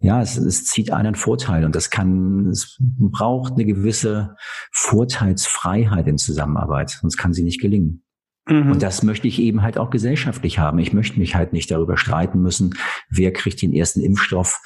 ja, 0.00 0.22
es, 0.22 0.36
es 0.36 0.64
zieht 0.64 0.92
einen 0.92 1.14
Vorteil 1.14 1.64
und 1.64 1.76
das 1.76 1.90
kann, 1.90 2.48
es 2.48 2.78
braucht 2.80 3.52
eine 3.52 3.66
gewisse 3.66 4.34
Vorteilsfreiheit 4.72 6.06
in 6.06 6.18
Zusammenarbeit, 6.18 6.98
sonst 7.00 7.18
kann 7.18 7.34
sie 7.34 7.42
nicht 7.42 7.60
gelingen. 7.60 8.02
Mhm. 8.48 8.72
Und 8.72 8.82
das 8.82 9.02
möchte 9.02 9.28
ich 9.28 9.38
eben 9.38 9.62
halt 9.62 9.76
auch 9.76 9.90
gesellschaftlich 9.90 10.58
haben. 10.58 10.78
Ich 10.78 10.94
möchte 10.94 11.18
mich 11.18 11.34
halt 11.34 11.52
nicht 11.52 11.70
darüber 11.70 11.98
streiten 11.98 12.40
müssen, 12.40 12.74
wer 13.10 13.32
kriegt 13.32 13.60
den 13.60 13.74
ersten 13.74 14.00
Impfstoff, 14.00 14.58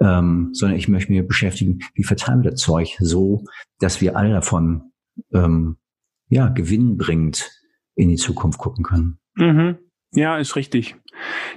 ähm, 0.00 0.50
sondern 0.52 0.78
ich 0.78 0.88
möchte 0.88 1.12
mich 1.12 1.26
beschäftigen, 1.26 1.80
wie 1.94 2.04
verteilen 2.04 2.42
wir 2.42 2.50
das 2.50 2.60
Zeug 2.60 2.96
so, 3.00 3.44
dass 3.78 4.02
wir 4.02 4.16
alle 4.16 4.30
davon 4.30 4.92
ähm, 5.32 5.78
ja 6.28 6.48
gewinnbringend 6.48 7.50
in 7.94 8.10
die 8.10 8.16
Zukunft 8.16 8.58
gucken 8.58 8.84
können. 8.84 9.18
Mhm. 9.36 9.78
Ja, 10.14 10.36
ist 10.36 10.56
richtig. 10.56 10.96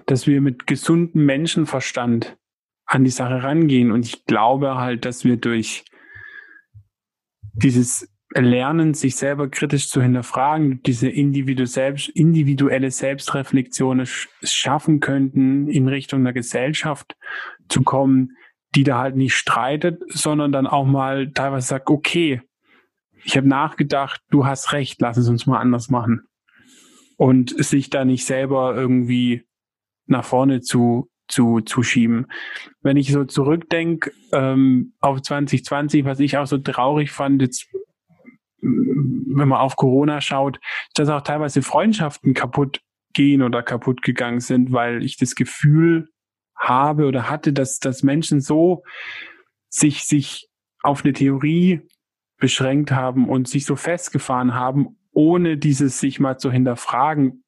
Dass 0.05 0.27
wir 0.27 0.39
mit 0.39 0.67
gesundem 0.67 1.25
Menschenverstand 1.25 2.37
an 2.85 3.03
die 3.03 3.09
Sache 3.09 3.43
rangehen. 3.43 3.91
Und 3.91 4.05
ich 4.05 4.25
glaube 4.25 4.75
halt, 4.75 5.05
dass 5.05 5.23
wir 5.23 5.37
durch 5.37 5.85
dieses 7.53 8.09
Lernen, 8.33 8.93
sich 8.93 9.15
selber 9.15 9.47
kritisch 9.49 9.89
zu 9.89 10.01
hinterfragen, 10.01 10.81
diese 10.83 11.07
individuelle 11.07 12.91
Selbstreflexion 12.91 14.03
schaffen 14.43 14.99
könnten, 14.99 15.69
in 15.69 15.87
Richtung 15.87 16.19
einer 16.21 16.33
Gesellschaft 16.33 17.15
zu 17.69 17.83
kommen, 17.83 18.31
die 18.75 18.83
da 18.83 18.99
halt 18.99 19.15
nicht 19.15 19.35
streitet, 19.35 20.01
sondern 20.09 20.51
dann 20.51 20.67
auch 20.67 20.85
mal 20.85 21.31
teilweise 21.31 21.67
sagt, 21.67 21.89
okay, 21.89 22.41
ich 23.23 23.37
habe 23.37 23.47
nachgedacht, 23.47 24.21
du 24.29 24.45
hast 24.45 24.73
recht, 24.73 24.99
lass 25.01 25.15
es 25.17 25.29
uns 25.29 25.45
mal 25.45 25.59
anders 25.59 25.89
machen. 25.89 26.27
Und 27.17 27.55
sich 27.63 27.89
da 27.89 28.03
nicht 28.03 28.25
selber 28.25 28.75
irgendwie 28.75 29.43
nach 30.05 30.25
vorne 30.25 30.59
zu, 30.59 31.09
zu, 31.35 31.59
zu 31.59 31.83
schieben. 31.83 32.27
Wenn 32.81 32.95
ich 32.95 33.11
so 33.11 33.25
zurückdenke 33.25 34.11
ähm, 34.31 34.93
auf 35.01 35.21
2020, 35.21 36.05
was 36.05 36.21
ich 36.21 36.37
auch 36.37 36.47
so 36.47 36.57
traurig 36.57 37.11
fand, 37.11 37.41
jetzt 37.41 37.67
wenn 38.61 39.49
man 39.49 39.59
auf 39.59 39.75
Corona 39.75 40.21
schaut, 40.21 40.59
dass 40.93 41.09
auch 41.09 41.21
teilweise 41.21 41.61
Freundschaften 41.61 42.33
kaputt 42.33 42.81
gehen 43.13 43.41
oder 43.41 43.61
kaputt 43.61 44.01
gegangen 44.01 44.39
sind, 44.39 44.71
weil 44.71 45.03
ich 45.03 45.17
das 45.17 45.35
Gefühl 45.35 46.07
habe 46.55 47.05
oder 47.05 47.29
hatte, 47.29 47.51
dass, 47.51 47.79
dass 47.79 48.01
Menschen 48.01 48.39
so 48.39 48.83
sich, 49.69 50.05
sich 50.05 50.47
auf 50.81 51.03
eine 51.03 51.13
Theorie 51.13 51.81
beschränkt 52.37 52.91
haben 52.91 53.27
und 53.27 53.49
sich 53.49 53.65
so 53.65 53.75
festgefahren 53.75 54.55
haben, 54.55 54.97
ohne 55.11 55.57
dieses 55.57 55.99
sich 55.99 56.19
mal 56.19 56.37
zu 56.37 56.49
hinterfragen 56.49 57.43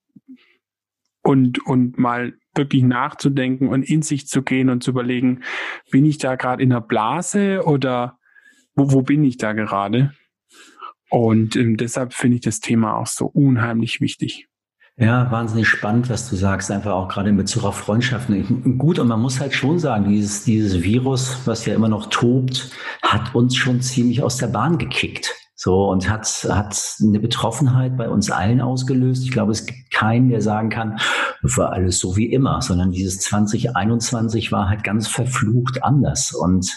und, 1.23 1.65
und 1.65 1.97
mal 1.97 2.37
wirklich 2.57 2.83
nachzudenken 2.83 3.67
und 3.69 3.83
in 3.83 4.01
sich 4.01 4.27
zu 4.27 4.41
gehen 4.41 4.69
und 4.69 4.83
zu 4.83 4.91
überlegen, 4.91 5.41
bin 5.91 6.05
ich 6.05 6.17
da 6.17 6.35
gerade 6.35 6.61
in 6.61 6.71
der 6.71 6.81
Blase 6.81 7.63
oder 7.65 8.17
wo, 8.75 8.91
wo 8.91 9.01
bin 9.01 9.23
ich 9.23 9.37
da 9.37 9.53
gerade? 9.53 10.11
Und 11.09 11.55
ähm, 11.55 11.77
deshalb 11.77 12.13
finde 12.13 12.35
ich 12.35 12.41
das 12.41 12.59
Thema 12.59 12.97
auch 12.97 13.07
so 13.07 13.27
unheimlich 13.27 14.01
wichtig. 14.01 14.47
Ja, 14.99 15.29
wahnsinnig 15.31 15.67
spannend, 15.67 16.09
was 16.09 16.27
du 16.27 16.35
sagst, 16.35 16.71
einfach 16.71 16.91
auch 16.91 17.07
gerade 17.07 17.29
in 17.29 17.37
Bezug 17.37 17.65
auf 17.65 17.77
Freundschaften. 17.77 18.79
Gut, 18.79 18.97
und 18.97 19.07
man 19.07 19.21
muss 19.21 19.39
halt 19.39 19.53
schon 19.53 19.77
sagen, 19.77 20.09
dieses, 20.09 20.43
dieses 20.43 20.81
Virus, 20.81 21.45
was 21.45 21.67
ja 21.67 21.75
immer 21.75 21.87
noch 21.87 22.07
tobt, 22.09 22.71
hat 23.03 23.35
uns 23.35 23.55
schon 23.55 23.79
ziemlich 23.81 24.23
aus 24.23 24.37
der 24.37 24.47
Bahn 24.47 24.79
gekickt. 24.79 25.35
So, 25.59 25.89
und 25.89 26.07
hat, 26.07 26.27
hat 26.51 26.97
eine 27.01 27.19
Betroffenheit 27.19 27.97
bei 27.97 28.07
uns 28.09 28.29
allen 28.29 28.61
ausgelöst. 28.61 29.23
Ich 29.23 29.31
glaube, 29.31 29.53
es 29.53 29.65
gibt 29.65 29.89
keinen, 29.91 30.29
der 30.29 30.39
sagen 30.39 30.69
kann, 30.69 30.99
war 31.41 31.73
alles 31.73 31.97
so 31.97 32.15
wie 32.15 32.31
immer, 32.31 32.61
sondern 32.61 32.91
dieses 32.91 33.19
2021 33.21 34.51
war 34.51 34.69
halt 34.69 34.83
ganz 34.83 35.07
verflucht 35.07 35.83
anders. 35.83 36.31
Und 36.31 36.71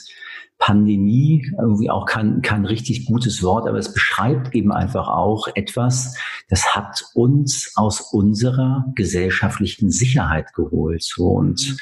Pandemie 0.57 1.47
irgendwie 1.59 1.91
auch 1.91 2.07
kein, 2.07 2.41
kein 2.41 2.65
richtig 2.65 3.05
gutes 3.05 3.43
Wort, 3.43 3.69
aber 3.69 3.77
es 3.77 3.93
beschreibt 3.93 4.55
eben 4.55 4.73
einfach 4.73 5.09
auch 5.09 5.49
etwas, 5.55 6.17
das 6.49 6.75
hat 6.75 7.05
uns 7.13 7.73
aus 7.77 8.01
unserer 8.01 8.87
gesellschaftlichen 8.95 9.91
Sicherheit 9.91 10.55
geholt. 10.55 11.03
So 11.03 11.29
und 11.29 11.77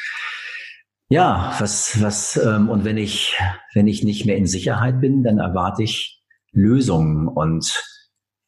ja, 1.10 1.54
was, 1.60 2.02
was, 2.02 2.36
ähm, 2.36 2.68
und 2.68 2.84
wenn 2.84 2.98
ich, 2.98 3.38
wenn 3.72 3.86
ich 3.86 4.02
nicht 4.02 4.26
mehr 4.26 4.36
in 4.36 4.46
Sicherheit 4.46 5.00
bin, 5.00 5.22
dann 5.22 5.38
erwarte 5.38 5.84
ich 5.84 6.17
Lösungen 6.58 7.28
und 7.28 7.84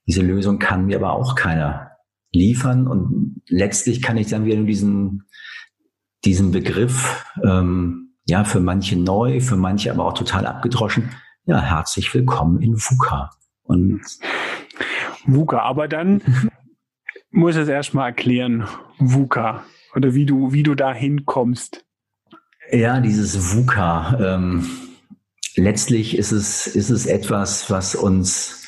diese 0.07 0.23
Lösung 0.23 0.59
kann 0.59 0.87
mir 0.87 0.97
aber 0.97 1.13
auch 1.13 1.37
keiner 1.37 1.93
liefern 2.33 2.87
und 2.87 3.43
letztlich 3.49 4.03
kann 4.03 4.17
ich 4.17 4.29
dann 4.29 4.45
wieder 4.45 4.57
nur 4.57 4.67
diesen, 4.67 5.25
diesen 6.25 6.51
Begriff, 6.51 7.25
ähm, 7.45 8.15
ja, 8.27 8.45
für 8.45 8.61
manche 8.61 8.99
neu, 8.99 9.41
für 9.41 9.57
manche 9.57 9.91
aber 9.91 10.05
auch 10.07 10.15
total 10.15 10.47
abgedroschen. 10.47 11.11
Ja, 11.45 11.61
herzlich 11.61 12.13
willkommen 12.15 12.61
in 12.61 12.77
VUCA. 12.77 13.31
Und 13.63 14.03
VUCA, 15.27 15.61
aber 15.61 15.89
dann 15.89 16.23
muss 17.31 17.57
es 17.57 17.69
erstmal 17.69 18.09
erklären, 18.09 18.67
VUCA 18.99 19.65
oder 19.95 20.15
wie 20.15 20.27
du, 20.27 20.53
wie 20.53 20.63
du 20.63 20.75
da 20.75 20.93
hinkommst. 20.93 21.85
Ja, 22.71 23.01
dieses 23.01 23.55
VUCA. 23.55 24.19
Ähm, 24.21 24.67
letztlich 25.57 26.17
ist 26.17 26.33
es, 26.33 26.67
ist 26.67 26.91
es 26.91 27.07
etwas, 27.07 27.71
was 27.71 27.95
uns 27.95 28.61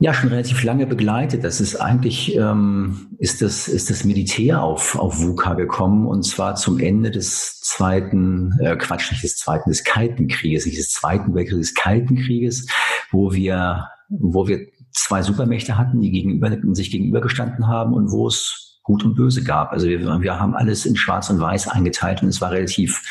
ja 0.00 0.14
schon 0.14 0.28
relativ 0.28 0.62
lange 0.62 0.86
begleitet. 0.86 1.42
Das 1.44 1.60
ist 1.60 1.76
eigentlich 1.76 2.36
ähm, 2.36 3.16
ist 3.18 3.42
das 3.42 3.66
ist 3.68 3.90
das 3.90 4.04
Militär 4.04 4.62
auf 4.62 4.96
auf 4.96 5.20
VUCA 5.20 5.54
gekommen 5.54 6.06
und 6.06 6.22
zwar 6.24 6.54
zum 6.54 6.78
Ende 6.78 7.10
des 7.10 7.60
zweiten 7.60 8.56
äh, 8.60 8.76
Quatsch 8.76 9.10
nicht 9.10 9.24
des 9.24 9.36
zweiten 9.36 9.68
des 9.70 9.84
Kalten 9.84 10.28
Krieges, 10.28 10.66
nicht 10.66 10.78
des 10.78 10.90
zweiten 10.90 11.34
Weltkrieges, 11.34 11.70
des 11.70 11.74
Kalten 11.74 12.16
Krieges, 12.16 12.68
wo 13.10 13.32
wir 13.32 13.88
wo 14.08 14.46
wir 14.46 14.68
zwei 14.92 15.22
Supermächte 15.22 15.76
hatten, 15.76 16.00
die 16.00 16.10
gegenüber 16.10 16.56
sich 16.74 16.90
gegenübergestanden 16.90 17.66
haben 17.66 17.92
und 17.92 18.10
wo 18.10 18.28
es 18.28 18.64
Gut 18.84 19.04
und 19.04 19.16
Böse 19.16 19.44
gab. 19.44 19.72
Also 19.72 19.86
wir, 19.86 20.00
wir 20.00 20.40
haben 20.40 20.54
alles 20.54 20.86
in 20.86 20.96
Schwarz 20.96 21.28
und 21.28 21.40
Weiß 21.40 21.68
eingeteilt 21.68 22.22
und 22.22 22.28
es 22.30 22.40
war 22.40 22.52
relativ 22.52 23.02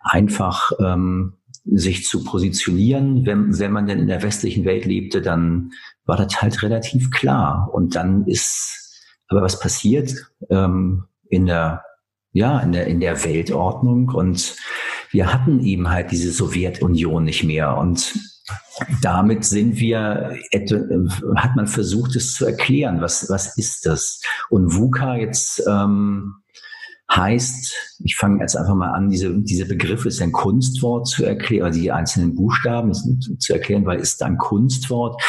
einfach. 0.00 0.70
Ähm, 0.80 1.38
sich 1.64 2.04
zu 2.04 2.24
positionieren. 2.24 3.26
Wenn, 3.26 3.58
wenn 3.58 3.72
man 3.72 3.86
denn 3.86 3.98
in 3.98 4.06
der 4.06 4.22
westlichen 4.22 4.64
Welt 4.64 4.84
lebte, 4.84 5.22
dann 5.22 5.72
war 6.04 6.16
das 6.16 6.40
halt 6.42 6.62
relativ 6.62 7.10
klar. 7.10 7.70
Und 7.72 7.94
dann 7.94 8.26
ist 8.26 9.02
aber 9.28 9.42
was 9.42 9.58
passiert 9.58 10.14
ähm, 10.50 11.04
in 11.28 11.46
der 11.46 11.82
ja 12.32 12.60
in 12.60 12.72
der 12.72 12.86
in 12.86 13.00
der 13.00 13.24
Weltordnung 13.24 14.08
und 14.10 14.56
wir 15.10 15.32
hatten 15.32 15.60
eben 15.60 15.88
halt 15.88 16.10
diese 16.10 16.32
Sowjetunion 16.32 17.24
nicht 17.24 17.44
mehr 17.44 17.76
und 17.78 18.12
damit 19.00 19.44
sind 19.44 19.78
wir, 19.78 20.36
hat 21.36 21.56
man 21.56 21.66
versucht, 21.66 22.14
es 22.16 22.34
zu 22.34 22.44
erklären, 22.44 23.00
was, 23.00 23.30
was 23.30 23.56
ist 23.56 23.86
das? 23.86 24.20
Und 24.50 24.74
VUCA 24.74 25.16
jetzt 25.16 25.62
ähm, 25.66 26.34
heißt, 27.16 27.74
ich 28.04 28.16
fange 28.16 28.40
jetzt 28.40 28.56
einfach 28.56 28.74
mal 28.74 28.92
an, 28.92 29.08
diese, 29.08 29.32
diese 29.40 29.66
Begriffe 29.66 30.08
ist 30.08 30.20
ein 30.20 30.32
Kunstwort 30.32 31.06
zu 31.06 31.24
erklären, 31.24 31.72
die 31.72 31.90
einzelnen 31.90 32.34
Buchstaben 32.34 32.92
zu 32.94 33.52
erklären, 33.52 33.86
weil 33.86 34.00
es 34.00 34.14
ist 34.14 34.22
ein 34.22 34.38
Kunstwort. 34.38 35.20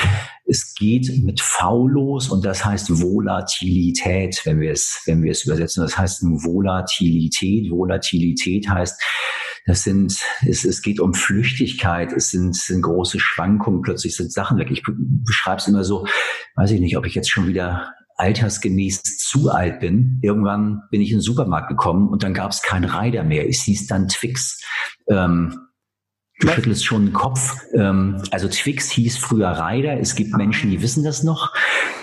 Es 0.45 0.73
geht 0.75 1.23
mit 1.23 1.41
V 1.41 1.87
los 1.87 2.29
und 2.29 2.45
das 2.45 2.65
heißt 2.65 3.01
Volatilität, 3.01 4.41
wenn 4.45 4.59
wir 4.59 4.71
es, 4.71 5.01
wenn 5.05 5.23
wir 5.23 5.31
es 5.31 5.45
übersetzen. 5.45 5.83
Das 5.83 5.97
heißt 5.97 6.23
Volatilität. 6.23 7.71
Volatilität 7.71 8.69
heißt, 8.69 9.01
das 9.65 9.83
sind, 9.83 10.19
es, 10.47 10.63
es 10.63 10.81
geht 10.81 10.99
um 10.99 11.13
Flüchtigkeit, 11.13 12.13
es 12.13 12.29
sind, 12.29 12.55
sind 12.55 12.83
große 12.83 13.19
Schwankungen, 13.19 13.81
plötzlich 13.81 14.15
sind 14.15 14.31
Sachen 14.31 14.59
weg. 14.59 14.69
Ich 14.69 14.83
beschreibe 14.85 15.57
es 15.57 15.67
immer 15.67 15.83
so, 15.83 16.05
weiß 16.55 16.71
ich 16.71 16.79
nicht, 16.79 16.97
ob 16.97 17.05
ich 17.05 17.15
jetzt 17.15 17.31
schon 17.31 17.47
wieder 17.47 17.93
altersgemäß 18.15 19.03
zu 19.17 19.49
alt 19.49 19.79
bin. 19.79 20.19
Irgendwann 20.21 20.81
bin 20.91 21.01
ich 21.01 21.11
in 21.11 21.17
den 21.17 21.21
Supermarkt 21.21 21.69
gekommen 21.69 22.09
und 22.09 22.23
dann 22.23 22.33
gab 22.33 22.51
es 22.51 22.61
keinen 22.61 22.85
Rider 22.85 23.23
mehr. 23.23 23.47
Es 23.47 23.63
hieß 23.63 23.87
dann 23.87 24.07
Twix. 24.07 24.61
Ähm, 25.09 25.59
Du 26.39 26.49
schüttelst 26.49 26.85
schon 26.85 27.05
den 27.05 27.13
Kopf. 27.13 27.55
Ähm, 27.73 28.21
also 28.31 28.49
Twix 28.49 28.91
hieß 28.91 29.17
früher 29.17 29.51
Rider. 29.51 29.99
Es 29.99 30.15
gibt 30.15 30.35
Menschen, 30.35 30.69
die 30.69 30.81
wissen 30.81 31.03
das 31.03 31.23
noch. 31.23 31.53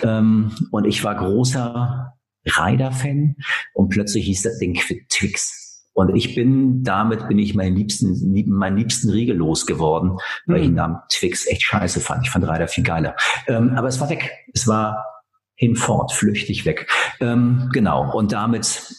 Ähm, 0.01 0.51
und 0.71 0.85
ich 0.85 1.03
war 1.03 1.13
großer 1.15 2.13
Rider-Fan 2.45 3.35
und 3.73 3.89
plötzlich 3.89 4.25
hieß 4.25 4.41
das 4.41 4.57
Ding 4.57 4.73
Twix. 5.09 5.85
Und 5.93 6.15
ich 6.15 6.33
bin, 6.33 6.83
damit 6.83 7.27
bin 7.27 7.37
ich 7.37 7.53
meinen 7.53 7.75
liebsten, 7.75 8.33
meinen 8.49 8.77
liebsten 8.77 9.11
Riegel 9.11 9.37
losgeworden, 9.37 10.17
weil 10.47 10.57
mhm. 10.57 10.63
ich 10.63 10.69
den 10.69 10.75
Namen 10.75 10.97
Twix 11.11 11.45
echt 11.45 11.61
scheiße 11.61 11.99
fand. 11.99 12.25
Ich 12.25 12.31
fand 12.31 12.47
Rider 12.47 12.67
viel 12.67 12.83
geiler. 12.83 13.15
Ähm, 13.47 13.73
aber 13.75 13.87
es 13.87 14.01
war 14.01 14.09
weg. 14.09 14.31
Es 14.53 14.67
war 14.67 15.12
hinfort, 15.55 16.11
flüchtig 16.11 16.65
weg. 16.65 16.89
Ähm, 17.19 17.69
genau. 17.73 18.15
Und 18.15 18.31
damit 18.31 18.93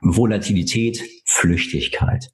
Volatilität, 0.00 1.02
Flüchtigkeit. 1.24 2.30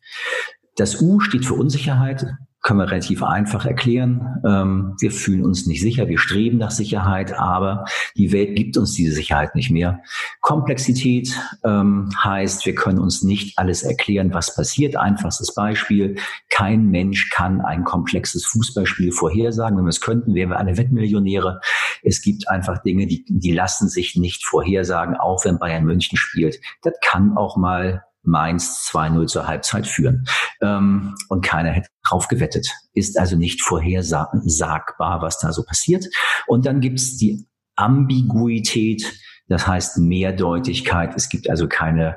Das 0.77 1.01
U 1.01 1.21
steht 1.21 1.45
für 1.45 1.55
Unsicherheit 1.55 2.27
können 2.63 2.81
wir 2.81 2.91
relativ 2.91 3.23
einfach 3.23 3.65
erklären. 3.65 4.43
Ähm, 4.45 4.97
wir 5.01 5.11
fühlen 5.11 5.45
uns 5.45 5.67
nicht 5.67 5.81
sicher, 5.81 6.09
wir 6.09 6.19
streben 6.19 6.59
nach 6.59 6.71
Sicherheit, 6.71 7.39
aber 7.39 7.85
die 8.17 8.33
Welt 8.33 8.57
gibt 8.57 8.77
uns 8.77 8.95
diese 8.95 9.15
Sicherheit 9.15 9.55
nicht 9.55 9.71
mehr. 9.71 10.03
Komplexität 10.41 11.39
ähm, 11.65 12.11
heißt, 12.23 12.67
wir 12.67 12.75
können 12.75 12.99
uns 12.99 13.23
nicht 13.23 13.59
alles 13.59 13.83
erklären, 13.85 14.35
was 14.35 14.55
passiert. 14.55 14.97
Einfachstes 14.97 15.55
Beispiel, 15.55 16.17
kein 16.51 16.87
Mensch 16.87 17.31
kann 17.31 17.61
ein 17.61 17.85
komplexes 17.85 18.45
Fußballspiel 18.47 19.13
vorhersagen. 19.13 19.79
Wenn 19.79 19.85
wir 19.85 19.91
es 19.91 20.01
könnten, 20.01 20.35
wären 20.35 20.51
wir 20.51 20.59
alle 20.59 20.77
Wettmillionäre. 20.77 21.61
Es 22.03 22.23
gibt 22.23 22.49
einfach 22.49 22.83
Dinge, 22.83 23.07
die, 23.07 23.25
die 23.29 23.53
lassen 23.53 23.89
sich 23.89 24.17
nicht 24.17 24.45
vorhersagen, 24.45 25.17
auch 25.17 25.45
wenn 25.45 25.59
Bayern 25.59 25.85
München 25.85 26.19
spielt. 26.19 26.59
Das 26.83 26.95
kann 27.03 27.37
auch 27.37 27.57
mal 27.57 28.05
Mainz 28.29 28.89
2-0 28.93 29.27
zur 29.27 29.47
Halbzeit 29.47 29.87
führen. 29.87 30.27
Ähm, 30.63 31.15
und 31.29 31.45
keiner 31.45 31.71
hätte 31.71 31.89
drauf 32.09 32.29
gewettet. 32.29 32.69
Ist 32.93 33.19
also 33.19 33.37
nicht 33.37 33.63
vorhersagbar, 33.63 35.23
was 35.23 35.39
da 35.39 35.53
so 35.53 35.65
passiert. 35.65 36.07
Und 36.47 36.67
dann 36.67 36.81
gibt's 36.81 37.17
die 37.17 37.47
Ambiguität, 37.77 39.05
Das 39.49 39.67
heißt 39.67 39.99
Mehrdeutigkeit. 39.99 41.15
Es 41.17 41.29
gibt 41.29 41.49
also 41.49 41.69
keine 41.69 42.17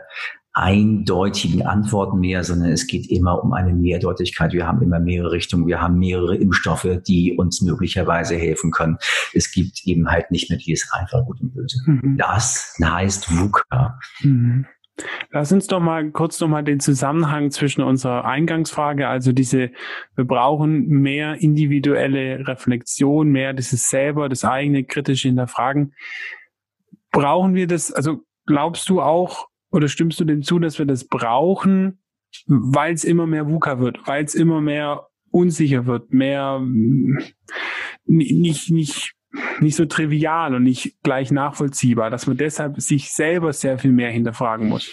eindeutigen 0.54 1.66
Antworten 1.66 2.20
mehr, 2.20 2.44
sondern 2.44 2.72
es 2.72 2.88
geht 2.88 3.10
immer 3.10 3.42
um 3.42 3.54
eine 3.54 3.74
Mehrdeutigkeit. 3.74 4.52
Wir 4.52 4.68
haben 4.68 4.82
immer 4.82 5.00
mehrere 5.00 5.32
Richtungen, 5.32 5.66
wir 5.66 5.80
haben 5.80 5.98
mehrere 5.98 6.36
Impfstoffe, 6.36 6.88
die 7.08 7.38
uns 7.38 7.62
möglicherweise 7.62 8.36
helfen 8.36 8.72
können. 8.72 8.98
Es 9.34 9.52
gibt 9.52 9.86
eben 9.86 10.10
halt 10.10 10.30
nicht 10.30 10.50
mehr 10.50 10.60
dieses 10.60 10.92
einfach 10.92 11.26
gut 11.26 11.40
und 11.40 11.54
böse. 11.54 11.78
Mhm. 11.86 12.18
Das 12.18 12.76
heißt 12.84 13.32
VUCA. 13.32 13.98
Mhm. 14.24 14.66
Lass 15.32 15.52
uns 15.52 15.68
doch 15.68 15.80
mal 15.80 16.12
kurz 16.12 16.40
noch 16.40 16.48
mal 16.48 16.64
den 16.64 16.80
Zusammenhang 16.80 17.52
zwischen 17.52 17.82
unserer 17.82 18.26
Eingangsfrage, 18.26 19.08
also 19.08 19.32
diese, 19.32 19.72
wir 20.16 20.26
brauchen 20.26 20.88
mehr 20.88 21.42
individuelle 21.42 22.48
Reflexion, 22.48 23.30
mehr 23.30 23.54
dieses 23.54 23.90
selber, 23.90 24.30
das 24.30 24.44
eigene 24.44 24.84
kritische 24.84 25.28
Hinterfragen. 25.28 25.94
Brauchen 27.12 27.56
wir 27.56 27.68
das, 27.68 27.92
also 27.92 28.22
glaubst 28.46 28.90
du 28.90 29.02
auch, 29.02 29.48
oder 29.72 29.88
stimmst 29.88 30.20
du 30.20 30.26
dem 30.26 30.44
zu, 30.44 30.60
dass 30.60 30.80
wir 30.80 30.86
das 30.86 31.08
brauchen, 31.08 32.02
weil 32.48 32.94
es 32.94 33.04
immer 33.04 33.28
mehr 33.28 33.48
VUCA 33.48 33.80
wird, 33.80 34.00
weil 34.06 34.24
es 34.24 34.36
immer 34.36 34.62
mehr 34.62 35.08
unsicher 35.32 35.86
wird, 35.86 36.14
mehr 36.14 36.62
nicht, 38.06 38.72
nicht, 38.72 39.14
nicht 39.60 39.76
so 39.76 39.86
trivial 39.86 40.56
und 40.56 40.64
nicht 40.64 41.02
gleich 41.04 41.32
nachvollziehbar, 41.32 42.10
dass 42.10 42.28
man 42.28 42.38
deshalb 42.38 42.82
sich 42.82 43.12
selber 43.12 43.54
sehr 43.54 43.78
viel 43.78 43.92
mehr 43.92 44.12
hinterfragen 44.12 44.68
muss? 44.68 44.90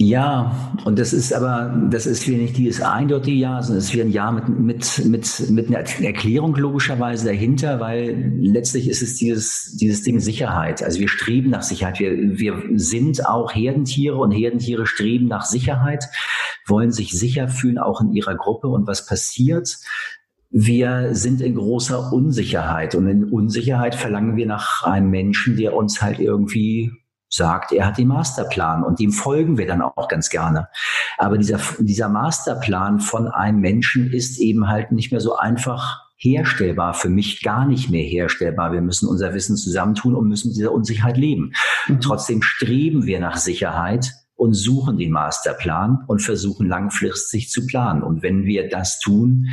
Ja, 0.00 0.72
und 0.84 0.96
das 0.96 1.12
ist 1.12 1.32
aber, 1.32 1.76
das 1.90 2.06
ist 2.06 2.28
wieder 2.28 2.38
nicht 2.38 2.56
dieses 2.56 2.80
eindeutige 2.80 3.36
Ja, 3.36 3.60
sondern 3.60 3.78
es 3.78 3.86
ist 3.86 3.94
wieder 3.94 4.04
ein 4.04 4.12
Ja 4.12 4.30
mit, 4.30 4.48
mit, 4.48 5.04
mit, 5.06 5.50
mit 5.50 5.66
einer 5.66 5.78
Erklärung 5.78 6.54
logischerweise 6.54 7.26
dahinter, 7.26 7.80
weil 7.80 8.32
letztlich 8.38 8.88
ist 8.88 9.02
es 9.02 9.16
dieses, 9.16 9.76
dieses 9.80 10.04
Ding 10.04 10.20
Sicherheit. 10.20 10.84
Also 10.84 11.00
wir 11.00 11.08
streben 11.08 11.50
nach 11.50 11.62
Sicherheit. 11.62 11.98
Wir, 11.98 12.12
wir 12.16 12.62
sind 12.76 13.26
auch 13.26 13.52
Herdentiere 13.52 14.18
und 14.18 14.30
Herdentiere 14.30 14.86
streben 14.86 15.26
nach 15.26 15.44
Sicherheit, 15.44 16.04
wollen 16.68 16.92
sich 16.92 17.10
sicher 17.10 17.48
fühlen, 17.48 17.78
auch 17.78 18.00
in 18.00 18.12
ihrer 18.12 18.36
Gruppe. 18.36 18.68
Und 18.68 18.86
was 18.86 19.04
passiert? 19.04 19.78
Wir 20.50 21.14
sind 21.14 21.40
in 21.40 21.54
großer 21.54 22.12
Unsicherheit 22.12 22.94
und 22.94 23.06
in 23.06 23.24
Unsicherheit 23.24 23.94
verlangen 23.94 24.36
wir 24.36 24.46
nach 24.46 24.82
einem 24.84 25.10
Menschen, 25.10 25.56
der 25.56 25.74
uns 25.74 26.00
halt 26.00 26.18
irgendwie 26.18 26.92
sagt, 27.28 27.72
er 27.72 27.86
hat 27.86 27.98
den 27.98 28.08
Masterplan 28.08 28.82
und 28.82 28.98
dem 28.98 29.12
folgen 29.12 29.58
wir 29.58 29.66
dann 29.66 29.82
auch 29.82 30.08
ganz 30.08 30.30
gerne. 30.30 30.68
Aber 31.18 31.36
dieser, 31.36 31.60
dieser 31.78 32.08
Masterplan 32.08 33.00
von 33.00 33.28
einem 33.28 33.60
Menschen 33.60 34.10
ist 34.12 34.38
eben 34.38 34.68
halt 34.68 34.92
nicht 34.92 35.12
mehr 35.12 35.20
so 35.20 35.36
einfach 35.36 36.08
herstellbar, 36.16 36.94
für 36.94 37.10
mich 37.10 37.42
gar 37.42 37.66
nicht 37.66 37.90
mehr 37.90 38.02
herstellbar. 38.02 38.72
Wir 38.72 38.80
müssen 38.80 39.08
unser 39.08 39.34
Wissen 39.34 39.56
zusammentun 39.56 40.14
und 40.14 40.26
müssen 40.26 40.52
dieser 40.52 40.72
Unsicherheit 40.72 41.16
leben. 41.16 41.52
Mhm. 41.86 42.00
Trotzdem 42.00 42.42
streben 42.42 43.06
wir 43.06 43.20
nach 43.20 43.36
Sicherheit 43.36 44.10
und 44.34 44.54
suchen 44.54 44.96
den 44.96 45.12
Masterplan 45.12 46.04
und 46.06 46.22
versuchen 46.22 46.66
langfristig 46.66 47.50
zu 47.50 47.66
planen. 47.66 48.02
Und 48.02 48.22
wenn 48.22 48.44
wir 48.44 48.68
das 48.68 48.98
tun, 49.00 49.48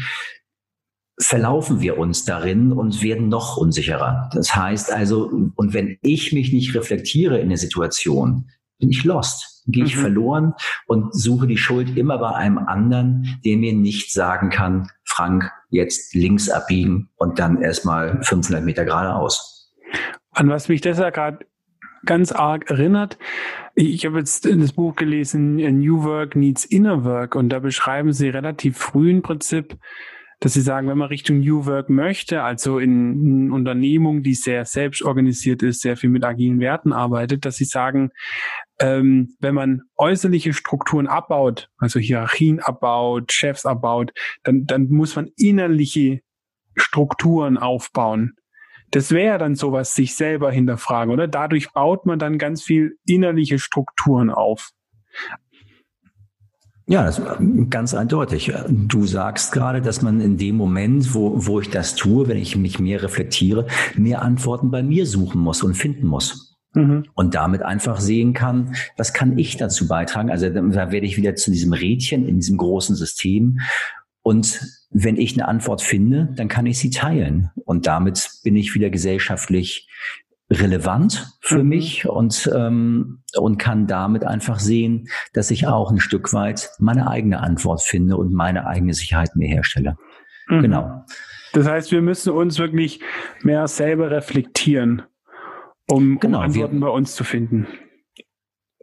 verlaufen 1.20 1.80
wir 1.80 1.98
uns 1.98 2.26
darin 2.26 2.72
und 2.72 3.02
werden 3.02 3.30
noch 3.30 3.58
unsicherer. 3.58 4.30
Das 4.34 4.56
heißt 4.56 4.92
also, 4.92 5.30
und 5.56 5.74
wenn 5.74 5.98
ich 6.02 6.34
mich 6.34 6.52
nicht 6.52 6.76
reflektiere 6.76 7.40
in 7.40 7.50
der 7.50 7.58
Situation, 7.58 8.50
bin 8.80 8.90
ich 8.90 9.04
lost, 9.06 9.64
gehe 9.68 9.86
ich 9.86 9.96
mhm. 9.96 10.02
verloren 10.02 10.54
und 10.88 11.14
suche 11.14 11.48
die 11.48 11.58
Schuld 11.58 11.98
immer 11.98 12.18
bei 12.18 12.32
einem 12.36 12.58
anderen, 12.58 13.40
der 13.46 13.58
mir 13.58 13.74
nicht 13.74 14.12
sagen 14.12 14.50
kann, 14.50 14.90
Frank, 15.06 15.50
jetzt 15.70 16.14
links 16.14 16.50
abbiegen 16.50 17.10
und 17.16 17.40
dann 17.40 17.62
erstmal 17.62 18.22
500 18.22 18.64
Meter 18.64 18.84
geradeaus. 18.84 19.74
An 20.32 20.50
was 20.50 20.68
mich 20.68 20.82
das 20.82 21.00
ja 21.00 21.10
gerade 21.10 21.46
ganz 22.06 22.34
arg 22.34 22.70
erinnert, 22.70 23.18
ich 23.74 24.06
habe 24.06 24.20
jetzt 24.20 24.46
in 24.46 24.60
das 24.60 24.74
Buch 24.74 24.96
gelesen, 24.96 25.56
New 25.56 26.04
Work 26.04 26.36
Needs 26.36 26.66
Inner 26.66 27.04
Work 27.04 27.36
und 27.36 27.50
da 27.50 27.60
beschreiben 27.60 28.14
sie 28.14 28.30
relativ 28.30 28.78
früh 28.78 29.12
im 29.12 29.22
Prinzip, 29.22 29.78
dass 30.40 30.54
sie 30.54 30.62
sagen, 30.62 30.88
wenn 30.88 30.98
man 30.98 31.08
Richtung 31.08 31.40
New 31.40 31.66
Work 31.66 31.90
möchte, 31.90 32.44
also 32.44 32.80
in, 32.80 33.26
in 33.26 33.52
Unternehmung, 33.52 34.24
die 34.24 34.34
sehr 34.34 34.66
selbstorganisiert 34.66 35.64
ist, 35.64 35.82
sehr 35.82 35.98
viel 35.98 36.10
mit 36.10 36.24
agilen 36.24 36.60
Werten 36.60 36.94
arbeitet, 36.94 37.46
dass 37.46 37.56
sie 37.56 37.66
sagen, 37.66 38.12
ähm, 38.80 39.36
wenn 39.40 39.56
man 39.56 39.82
äußerliche 39.98 40.54
Strukturen 40.54 41.08
abbaut, 41.08 41.70
also 41.78 42.00
Hierarchien 42.00 42.60
abbaut, 42.60 43.32
Chefs 43.32 43.66
abbaut, 43.66 44.12
dann, 44.44 44.66
dann 44.66 44.88
muss 44.90 45.16
man 45.16 45.30
innerliche 45.38 46.22
Strukturen 46.76 47.58
aufbauen. 47.58 48.34
Das 48.92 49.12
wäre 49.12 49.38
dann 49.38 49.56
sowas, 49.56 49.96
sich 49.96 50.16
selber 50.16 50.52
hinterfragen, 50.52 51.14
oder? 51.14 51.28
Dadurch 51.28 51.72
baut 51.72 52.06
man 52.06 52.20
dann 52.20 52.38
ganz 52.38 52.64
viel 52.64 52.98
innerliche 53.06 53.60
Strukturen 53.60 54.30
auf. 54.30 54.72
Ja, 56.88 57.04
das 57.04 57.22
ganz 57.70 57.96
eindeutig. 57.96 58.54
Du 58.70 59.06
sagst 59.06 59.52
gerade, 59.52 59.82
dass 59.82 60.04
man 60.04 60.22
in 60.22 60.38
dem 60.38 60.56
Moment, 60.56 61.16
wo, 61.16 61.34
wo 61.48 61.60
ich 61.60 61.72
das 61.72 61.96
tue, 61.96 62.28
wenn 62.28 62.38
ich 62.38 62.56
mich 62.56 62.80
mehr 62.80 63.02
reflektiere, 63.02 63.66
mehr 63.96 64.22
Antworten 64.22 64.70
bei 64.70 64.84
mir 64.84 65.08
suchen 65.08 65.42
muss 65.42 65.64
und 65.64 65.74
finden 65.74 66.06
muss. 66.06 66.56
Mhm. 66.74 67.06
Und 67.16 67.34
damit 67.34 67.64
einfach 67.64 68.00
sehen 68.00 68.34
kann, 68.34 68.76
was 68.98 69.14
kann 69.14 69.38
ich 69.38 69.58
dazu 69.58 69.88
beitragen? 69.88 70.30
Also 70.30 70.50
da 70.50 70.92
werde 70.92 71.08
ich 71.08 71.18
wieder 71.18 71.36
zu 71.36 71.50
diesem 71.50 71.74
Rädchen 71.74 72.28
in 72.28 72.36
diesem 72.36 72.58
großen 72.58 72.96
System. 72.96 73.60
Und 74.22 74.62
wenn 74.92 75.18
ich 75.18 75.34
eine 75.34 75.48
Antwort 75.48 75.82
finde, 75.82 76.34
dann 76.36 76.50
kann 76.50 76.68
ich 76.68 76.78
sie 76.78 76.92
teilen. 76.92 77.50
Und 77.66 77.88
damit 77.88 78.30
bin 78.44 78.56
ich 78.56 78.76
wieder 78.76 78.90
gesellschaftlich 78.90 79.90
relevant 80.50 81.28
für 81.42 81.64
mhm. 81.64 81.70
mich 81.70 82.08
und, 82.08 82.50
ähm, 82.56 83.24
und 83.38 83.58
kann 83.58 83.88
damit 83.88 84.24
einfach 84.24 84.60
sehen, 84.60 85.08
dass 85.34 85.52
ich 85.52 85.68
auch 85.68 85.92
ein 85.92 86.00
Stück 86.00 86.34
weit 86.34 86.70
meine 86.80 87.10
eigene 87.10 87.42
Antwort 87.42 87.82
finde 87.82 88.18
und 88.18 88.34
meine 88.34 88.68
eigene 88.68 88.94
Sicherheit 88.94 89.36
mir 89.36 89.48
herstelle. 89.48 89.98
Mhm. 90.48 90.62
Genau. 90.62 91.06
Das 91.54 91.68
heißt, 91.68 91.92
wir 91.92 92.02
müssen 92.02 92.32
uns 92.34 92.60
wirklich 92.60 93.00
mehr 93.42 93.68
selber 93.68 94.12
reflektieren, 94.12 95.04
um, 95.90 96.20
genau, 96.20 96.40
um 96.40 96.44
Antworten 96.46 96.80
wir, 96.80 96.88
bei 96.88 96.90
uns 96.90 97.16
zu 97.16 97.24
finden. 97.24 97.68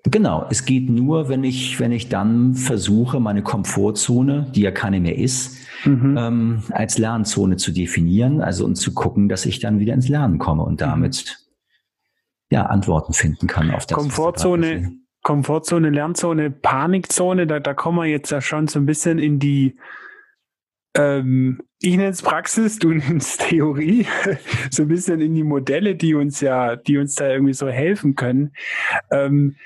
Genau, 0.04 0.46
es 0.50 0.64
geht 0.64 0.90
nur, 0.90 1.28
wenn 1.28 1.44
ich, 1.44 1.78
wenn 1.78 1.92
ich 1.92 2.08
dann 2.08 2.54
versuche, 2.54 3.20
meine 3.20 3.42
Komfortzone, 3.42 4.50
die 4.52 4.62
ja 4.62 4.72
keine 4.72 4.98
mehr 4.98 5.16
ist, 5.16 5.58
mhm. 5.84 6.16
ähm, 6.18 6.62
als 6.70 6.98
Lernzone 6.98 7.56
zu 7.56 7.70
definieren, 7.70 8.40
also 8.40 8.64
und 8.64 8.74
zu 8.74 8.94
gucken, 8.94 9.28
dass 9.28 9.46
ich 9.46 9.60
dann 9.60 9.78
wieder 9.78 9.94
ins 9.94 10.08
Lernen 10.08 10.38
komme 10.38 10.64
und 10.64 10.72
mhm. 10.72 10.78
damit 10.78 11.42
ja, 12.52 12.66
Antworten 12.66 13.14
finden 13.14 13.46
kann 13.46 13.70
auf 13.70 13.86
das. 13.86 13.96
Komfortzone, 13.96 14.92
Komfortzone, 15.22 15.88
Lernzone, 15.88 16.50
Panikzone, 16.50 17.46
da, 17.46 17.60
da 17.60 17.72
kommen 17.72 17.96
wir 17.96 18.04
jetzt 18.04 18.30
ja 18.30 18.42
schon 18.42 18.68
so 18.68 18.78
ein 18.78 18.84
bisschen 18.84 19.18
in 19.18 19.38
die, 19.38 19.78
ähm, 20.94 21.62
ich 21.80 21.96
nenne 21.96 22.10
es 22.10 22.20
Praxis, 22.20 22.78
du 22.78 22.90
nennst 22.92 23.40
Theorie, 23.48 24.06
so 24.70 24.82
ein 24.82 24.88
bisschen 24.88 25.22
in 25.22 25.34
die 25.34 25.44
Modelle, 25.44 25.94
die 25.94 26.14
uns 26.14 26.42
ja, 26.42 26.76
die 26.76 26.98
uns 26.98 27.14
da 27.14 27.26
irgendwie 27.26 27.54
so 27.54 27.68
helfen 27.68 28.16
können. 28.16 28.52
Ähm, 29.10 29.56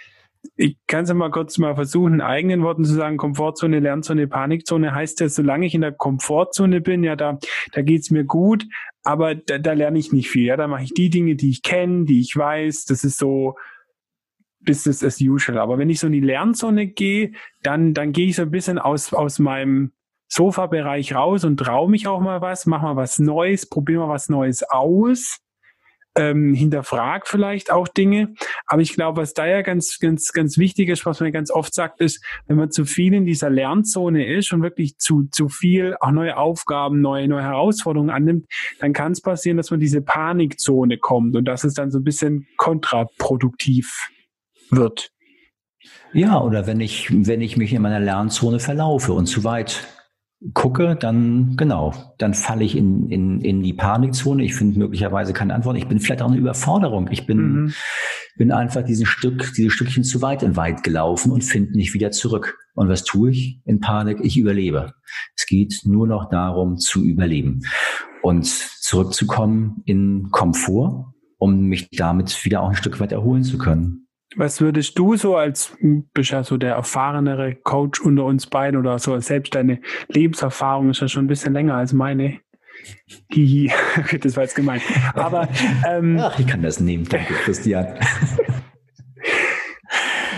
ich 0.57 0.79
kann 0.87 1.05
es 1.05 1.11
ja 1.11 1.15
mal 1.15 1.31
kurz 1.31 1.59
mal 1.59 1.75
versuchen, 1.75 2.15
in 2.15 2.21
eigenen 2.23 2.63
Worten 2.63 2.85
zu 2.85 2.95
sagen, 2.95 3.19
Komfortzone, 3.19 3.79
Lernzone, 3.79 4.27
Panikzone 4.27 4.95
heißt 4.95 5.21
ja, 5.21 5.29
solange 5.29 5.67
ich 5.67 5.75
in 5.75 5.83
der 5.83 5.93
Komfortzone 5.93 6.81
bin, 6.81 7.05
ja, 7.05 7.15
da, 7.15 7.39
da 7.73 7.83
geht's 7.83 8.11
mir 8.11 8.25
gut, 8.25 8.67
aber 9.03 9.35
da, 9.35 9.59
da 9.59 9.75
lerne 9.75 9.99
ich 9.99 10.13
nicht 10.13 10.31
viel. 10.31 10.47
Ja, 10.47 10.57
da 10.57 10.67
mache 10.67 10.85
ich 10.85 10.95
die 10.95 11.11
Dinge, 11.11 11.37
die 11.37 11.51
ich 11.51 11.63
kenne, 11.63 12.07
die 12.07 12.21
ich 12.21 12.35
weiß. 12.35 12.87
Das 12.87 13.05
ist 13.05 13.19
so 13.19 13.57
Business 14.61 15.05
as 15.05 15.21
usual. 15.21 15.59
Aber 15.59 15.77
wenn 15.79 15.91
ich 15.91 16.01
so 16.01 16.07
in 16.07 16.15
die 16.15 16.21
Lernzone 16.21 16.87
gehe, 16.87 17.33
dann, 17.63 17.93
dann 17.93 18.13
gehe 18.13 18.29
ich 18.29 18.37
so 18.37 18.43
ein 18.43 18.51
bisschen 18.51 18.79
aus, 18.79 19.13
aus 19.13 19.39
meinem 19.39 19.93
Sofa-Bereich 20.29 21.15
raus 21.15 21.45
und 21.45 21.59
traue 21.59 21.91
mich 21.91 22.09
auch 22.09 22.21
mal 22.21 22.41
was, 22.41 22.67
mach 22.67 22.83
mal 22.83 22.97
was 22.97 23.19
Neues, 23.19 23.69
probiere 23.69 24.07
mal 24.07 24.15
was 24.15 24.29
Neues 24.29 24.63
aus 24.65 25.41
ähm, 26.17 26.55
hinterfrag 26.55 27.27
vielleicht 27.29 27.71
auch 27.71 27.89
Dinge. 27.89 28.35
Aber 28.67 28.83
ich 28.83 28.95
glaube, 28.95 29.21
was 29.21 29.35
da 29.35 29.47
ja 29.47 29.63
ganz, 29.63 29.99
ganz, 29.99 30.33
ganz 30.33 30.59
wichtig 30.59 30.89
ist, 30.89 31.07
was 31.07 31.21
man 31.21 31.33
ganz 31.33 31.51
oft 31.51 31.75
sagt, 31.75 32.01
ist, 32.01 32.25
wenn 32.47 32.57
man 32.57 32.71
zu 32.71 32.85
viel 32.85 33.15
in 33.15 33.25
dieser 33.25 33.51
Lernzone 33.51 34.27
ist 34.27 34.53
und 34.53 34.63
wirklich 34.63 34.99
zu, 34.99 35.29
zu 35.31 35.49
viel 35.49 35.97
auch 36.01 36.11
neue 36.11 36.37
Aufgaben, 36.37 37.01
neue, 37.01 37.29
neue 37.29 37.43
Herausforderungen 37.43 38.11
annimmt, 38.11 38.47
dann 38.81 38.93
kann 38.93 39.13
es 39.13 39.21
passieren, 39.21 39.57
dass 39.57 39.71
man 39.71 39.81
diese 39.81 40.03
Panikzone 40.03 40.99
kommt 40.99 41.37
und 41.37 41.45
dass 41.45 41.65
es 41.65 41.75
dann 41.75 41.91
so 41.91 41.99
ein 41.99 42.05
bisschen 42.05 42.47
kontraproduktiv 42.57 44.09
wird. 44.71 45.11
Ja, 46.13 46.41
oder 46.41 46.67
wenn 46.67 46.81
ich, 46.81 47.09
wenn 47.11 47.41
ich 47.41 47.57
mich 47.57 47.73
in 47.73 47.83
meiner 47.83 48.01
Lernzone 48.01 48.59
verlaufe 48.59 49.13
und 49.13 49.27
zu 49.27 49.45
weit 49.45 49.87
gucke, 50.53 50.97
dann 50.97 51.57
genau, 51.57 51.95
dann 52.19 52.35
falle 52.35 52.65
ich 52.65 52.77
in, 52.77 53.09
in, 53.11 53.41
in 53.41 53.63
die 53.63 53.73
Panikzone. 53.73 54.45
Ich 54.45 54.55
finde 54.55 54.79
möglicherweise 54.79 55.33
keine 55.33 55.55
Antwort. 55.55 55.77
Ich 55.77 55.89
bin 55.89 55.99
vielleicht 55.99 56.23
auch 56.23 56.29
eine 56.29 56.37
Überforderung. 56.37 57.09
Ich 57.11 57.27
bin, 57.27 57.39
mhm. 57.39 57.73
bin 58.37 58.53
einfach 58.53 58.83
diesen 58.83 59.07
Stück, 59.07 59.53
dieses 59.57 59.73
Stückchen 59.73 60.05
zu 60.05 60.23
weit 60.23 60.43
in 60.43 60.57
weit 60.57 60.83
gelaufen 60.83 61.33
und 61.33 61.43
finde 61.43 61.73
nicht 61.73 61.95
wieder 61.95 62.11
zurück. 62.11 62.59
Und 62.75 62.89
was 62.89 63.05
tue 63.05 63.31
ich 63.31 63.61
in 63.65 63.81
Panik? 63.81 64.19
Ich 64.23 64.37
überlebe. 64.37 64.93
Es 65.35 65.47
geht 65.47 65.83
nur 65.85 66.07
noch 66.07 66.29
darum, 66.29 66.77
zu 66.77 67.03
überleben 67.03 67.63
und 68.23 68.45
zurückzukommen 68.47 69.83
in 69.87 70.31
Komfort 70.31 71.15
um 71.39 71.65
mich 71.67 71.91
damit 71.91 72.45
wieder 72.45 72.63
auch 72.63 72.71
ein 72.71 72.77
Stück 72.77 73.01
weit 73.01 73.13
erholen 73.13 73.45
zu 73.45 73.59
können. 73.59 74.06
Was 74.37 74.61
würdest 74.61 74.99
du 74.99 75.17
so 75.17 75.37
als, 75.37 75.77
bist 75.81 76.31
ja 76.31 76.45
so 76.45 76.59
der 76.59 76.75
erfahrenere 76.75 77.55
Coach 77.55 78.01
unter 78.01 78.25
uns 78.27 78.47
beiden 78.47 78.79
oder 78.79 78.99
so, 78.99 79.19
selbst 79.19 79.55
deine 79.55 79.81
Lebenserfahrung 80.09 80.91
ist 80.91 81.01
ja 81.01 81.09
schon 81.09 81.25
ein 81.25 81.29
bisschen 81.29 81.55
länger 81.55 81.75
als 81.75 81.95
meine. 81.95 82.41
Hihi, 83.33 83.73
das 84.21 84.37
war 84.37 84.43
jetzt 84.43 84.55
gemein. 84.55 84.83
Aber 85.15 85.49
ähm, 85.89 86.19
Ach, 86.21 86.39
ich 86.39 86.47
kann 86.47 86.63
das 86.63 86.81
nehmen, 86.81 87.05
danke, 87.09 87.33
Christian. 87.33 87.87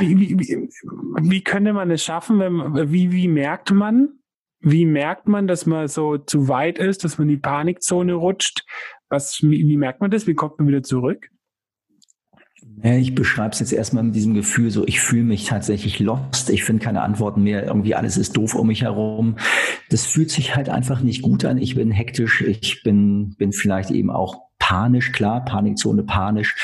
wie, 0.00 0.18
wie, 0.18 0.38
wie, 0.38 0.68
wie 1.22 1.42
könnte 1.42 1.72
man 1.72 1.90
es 1.90 2.04
schaffen, 2.04 2.38
wenn, 2.38 2.92
wie, 2.92 3.11
wie 3.11 3.26
merkt 3.26 3.72
man, 3.72 4.11
wie 4.61 4.87
merkt 4.87 5.26
man, 5.26 5.48
dass 5.48 5.66
man 5.66 5.88
so 5.88 6.18
zu 6.18 6.48
weit 6.48 6.78
ist, 6.78 7.02
dass 7.04 7.18
man 7.18 7.28
in 7.28 7.34
die 7.34 7.40
Panikzone 7.40 8.14
rutscht? 8.14 8.64
Was, 9.08 9.42
wie, 9.42 9.68
wie 9.68 9.76
merkt 9.76 10.00
man 10.00 10.11
das? 10.11 10.26
Wie 10.26 10.34
kommt 10.34 10.58
man 10.58 10.68
wieder 10.68 10.82
zurück? 10.82 11.30
Ich 12.82 13.14
beschreibe 13.14 13.50
es 13.50 13.60
jetzt 13.60 13.72
erstmal 13.72 14.04
mit 14.04 14.14
diesem 14.14 14.34
Gefühl, 14.34 14.70
so 14.70 14.86
ich 14.86 15.00
fühle 15.00 15.24
mich 15.24 15.44
tatsächlich 15.44 15.98
lost, 15.98 16.48
ich 16.50 16.64
finde 16.64 16.84
keine 16.84 17.02
Antworten 17.02 17.42
mehr, 17.42 17.64
irgendwie 17.64 17.94
alles 17.94 18.16
ist 18.16 18.36
doof 18.36 18.54
um 18.54 18.68
mich 18.68 18.82
herum. 18.82 19.36
Das 19.90 20.06
fühlt 20.06 20.30
sich 20.30 20.54
halt 20.54 20.68
einfach 20.68 21.00
nicht 21.00 21.22
gut 21.22 21.44
an. 21.44 21.58
Ich 21.58 21.74
bin 21.74 21.90
hektisch, 21.90 22.40
ich 22.42 22.82
bin, 22.84 23.34
bin 23.36 23.52
vielleicht 23.52 23.90
eben 23.90 24.10
auch 24.10 24.48
panisch, 24.58 25.12
klar, 25.12 25.44
Panikzone 25.44 26.02
panisch. 26.04 26.54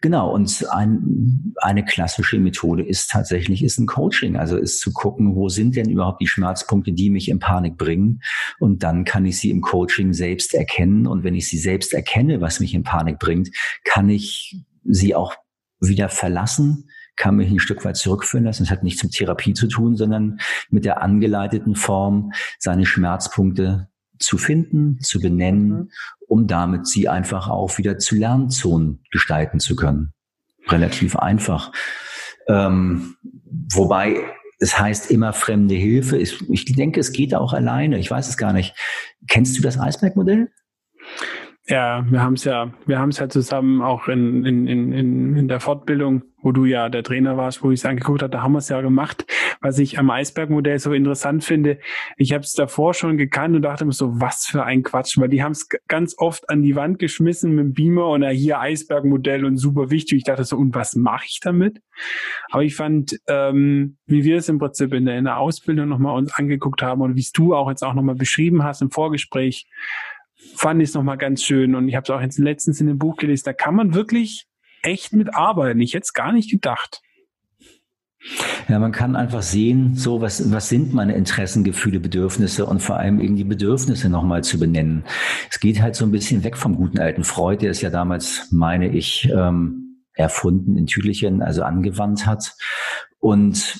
Genau, 0.00 0.32
und 0.34 0.66
ein, 0.72 1.54
eine 1.56 1.84
klassische 1.84 2.38
Methode 2.40 2.84
ist 2.84 3.10
tatsächlich 3.10 3.62
ist 3.62 3.78
ein 3.78 3.86
Coaching, 3.86 4.36
also 4.36 4.56
ist 4.56 4.80
zu 4.80 4.92
gucken, 4.92 5.36
wo 5.36 5.48
sind 5.48 5.76
denn 5.76 5.88
überhaupt 5.88 6.20
die 6.20 6.26
Schmerzpunkte, 6.26 6.92
die 6.92 7.08
mich 7.08 7.28
in 7.28 7.38
Panik 7.38 7.78
bringen? 7.78 8.20
Und 8.58 8.82
dann 8.82 9.04
kann 9.04 9.24
ich 9.24 9.38
sie 9.38 9.50
im 9.50 9.60
Coaching 9.60 10.12
selbst 10.12 10.54
erkennen. 10.54 11.06
Und 11.06 11.22
wenn 11.22 11.34
ich 11.34 11.48
sie 11.48 11.58
selbst 11.58 11.94
erkenne, 11.94 12.40
was 12.40 12.58
mich 12.58 12.74
in 12.74 12.82
Panik 12.82 13.18
bringt, 13.20 13.50
kann 13.84 14.10
ich 14.10 14.56
sie 14.84 15.14
auch 15.14 15.34
wieder 15.82 16.08
verlassen, 16.08 16.88
kann 17.16 17.36
mich 17.36 17.50
ein 17.50 17.58
Stück 17.58 17.84
weit 17.84 17.96
zurückführen 17.96 18.44
lassen. 18.44 18.64
Das 18.64 18.70
hat 18.70 18.82
nichts 18.82 19.02
mit 19.02 19.12
Therapie 19.12 19.52
zu 19.52 19.66
tun, 19.66 19.96
sondern 19.96 20.38
mit 20.70 20.84
der 20.84 21.02
angeleiteten 21.02 21.74
Form, 21.74 22.32
seine 22.58 22.86
Schmerzpunkte 22.86 23.88
zu 24.18 24.38
finden, 24.38 24.98
zu 25.00 25.20
benennen, 25.20 25.68
mhm. 25.68 25.90
um 26.26 26.46
damit 26.46 26.86
sie 26.86 27.08
einfach 27.08 27.48
auch 27.48 27.76
wieder 27.78 27.98
zu 27.98 28.14
Lernzonen 28.14 29.04
gestalten 29.10 29.60
zu 29.60 29.76
können. 29.76 30.12
Relativ 30.68 31.16
einfach. 31.16 31.72
Ähm, 32.48 33.16
wobei 33.72 34.22
es 34.58 34.78
heißt 34.78 35.10
immer 35.10 35.32
fremde 35.32 35.74
Hilfe. 35.74 36.16
Ich, 36.18 36.48
ich 36.48 36.64
denke, 36.66 37.00
es 37.00 37.12
geht 37.12 37.34
auch 37.34 37.52
alleine. 37.52 37.98
Ich 37.98 38.10
weiß 38.10 38.28
es 38.28 38.36
gar 38.36 38.52
nicht. 38.52 38.74
Kennst 39.28 39.58
du 39.58 39.62
das 39.62 39.78
Eisbergmodell? 39.78 40.50
Ja, 41.68 42.04
wir 42.10 42.20
haben 42.20 42.34
es 42.34 42.42
ja, 42.42 42.72
wir 42.86 42.98
haben 42.98 43.10
es 43.10 43.18
ja 43.18 43.28
zusammen 43.28 43.82
auch 43.82 44.08
in, 44.08 44.44
in, 44.44 44.66
in, 44.66 45.36
in 45.36 45.46
der 45.46 45.60
Fortbildung, 45.60 46.22
wo 46.42 46.50
du 46.50 46.64
ja 46.64 46.88
der 46.88 47.04
Trainer 47.04 47.36
warst, 47.36 47.62
wo 47.62 47.70
ich 47.70 47.78
es 47.78 47.86
angeguckt 47.86 48.20
habe, 48.22 48.32
da 48.32 48.42
haben 48.42 48.50
wir 48.50 48.58
es 48.58 48.68
ja 48.68 48.80
gemacht. 48.80 49.24
Was 49.60 49.78
ich 49.78 49.96
am 49.96 50.10
Eisbergmodell 50.10 50.80
so 50.80 50.92
interessant 50.92 51.44
finde, 51.44 51.78
ich 52.16 52.32
habe 52.32 52.42
es 52.42 52.54
davor 52.54 52.94
schon 52.94 53.16
gekannt 53.16 53.54
und 53.54 53.62
dachte 53.62 53.84
mir 53.84 53.92
so, 53.92 54.20
was 54.20 54.46
für 54.46 54.64
ein 54.64 54.82
Quatsch, 54.82 55.16
weil 55.18 55.28
die 55.28 55.44
haben 55.44 55.52
es 55.52 55.68
ganz 55.86 56.16
oft 56.18 56.50
an 56.50 56.62
die 56.62 56.74
Wand 56.74 56.98
geschmissen 56.98 57.54
mit 57.54 57.64
dem 57.64 57.72
Beamer 57.74 58.08
und 58.08 58.22
ja, 58.22 58.30
hier 58.30 58.58
Eisbergmodell 58.58 59.44
und 59.44 59.56
super 59.56 59.88
wichtig. 59.90 60.18
Ich 60.18 60.24
dachte 60.24 60.42
so, 60.42 60.56
und 60.56 60.74
was 60.74 60.96
mache 60.96 61.26
ich 61.28 61.38
damit? 61.40 61.80
Aber 62.50 62.64
ich 62.64 62.74
fand, 62.74 63.20
ähm, 63.28 63.98
wie 64.06 64.24
wir 64.24 64.38
es 64.38 64.48
im 64.48 64.58
Prinzip 64.58 64.92
in 64.94 65.06
der, 65.06 65.16
in 65.16 65.26
der 65.26 65.38
Ausbildung 65.38 65.88
nochmal 65.88 66.16
uns 66.18 66.34
angeguckt 66.34 66.82
haben 66.82 67.02
und 67.02 67.14
wie 67.14 67.20
es 67.20 67.30
du 67.30 67.54
auch 67.54 67.70
jetzt 67.70 67.84
auch 67.84 67.94
nochmal 67.94 68.16
beschrieben 68.16 68.64
hast 68.64 68.82
im 68.82 68.90
Vorgespräch, 68.90 69.68
fand 70.56 70.82
ich 70.82 70.90
es 70.90 70.94
nochmal 70.94 71.18
ganz 71.18 71.42
schön. 71.42 71.74
Und 71.74 71.88
ich 71.88 71.94
habe 71.94 72.04
es 72.04 72.10
auch 72.10 72.20
jetzt 72.20 72.38
letztens 72.38 72.80
in 72.80 72.86
dem 72.86 72.98
Buch 72.98 73.16
gelesen. 73.16 73.44
Da 73.44 73.52
kann 73.52 73.74
man 73.74 73.94
wirklich 73.94 74.46
echt 74.82 75.12
mit 75.12 75.34
arbeiten. 75.34 75.80
Ich 75.80 75.94
hätte 75.94 76.04
es 76.04 76.12
gar 76.12 76.32
nicht 76.32 76.50
gedacht. 76.50 77.00
Ja, 78.68 78.78
man 78.78 78.92
kann 78.92 79.16
einfach 79.16 79.42
sehen, 79.42 79.96
so 79.96 80.20
was, 80.20 80.52
was 80.52 80.68
sind 80.68 80.94
meine 80.94 81.14
Interessen, 81.14 81.64
Gefühle, 81.64 81.98
Bedürfnisse 81.98 82.66
und 82.66 82.80
vor 82.80 82.96
allem 82.96 83.20
eben 83.20 83.34
die 83.34 83.44
Bedürfnisse 83.44 84.08
nochmal 84.08 84.44
zu 84.44 84.60
benennen. 84.60 85.04
Es 85.50 85.58
geht 85.58 85.82
halt 85.82 85.96
so 85.96 86.04
ein 86.04 86.12
bisschen 86.12 86.44
weg 86.44 86.56
vom 86.56 86.76
guten 86.76 87.00
alten 87.00 87.24
Freud, 87.24 87.62
der 87.62 87.72
es 87.72 87.80
ja 87.80 87.90
damals, 87.90 88.48
meine 88.52 88.88
ich, 88.88 89.28
ähm, 89.34 90.04
erfunden 90.14 90.76
in 90.76 90.86
Tüdelchen, 90.86 91.42
also 91.42 91.62
angewandt 91.62 92.26
hat. 92.26 92.54
Und 93.18 93.76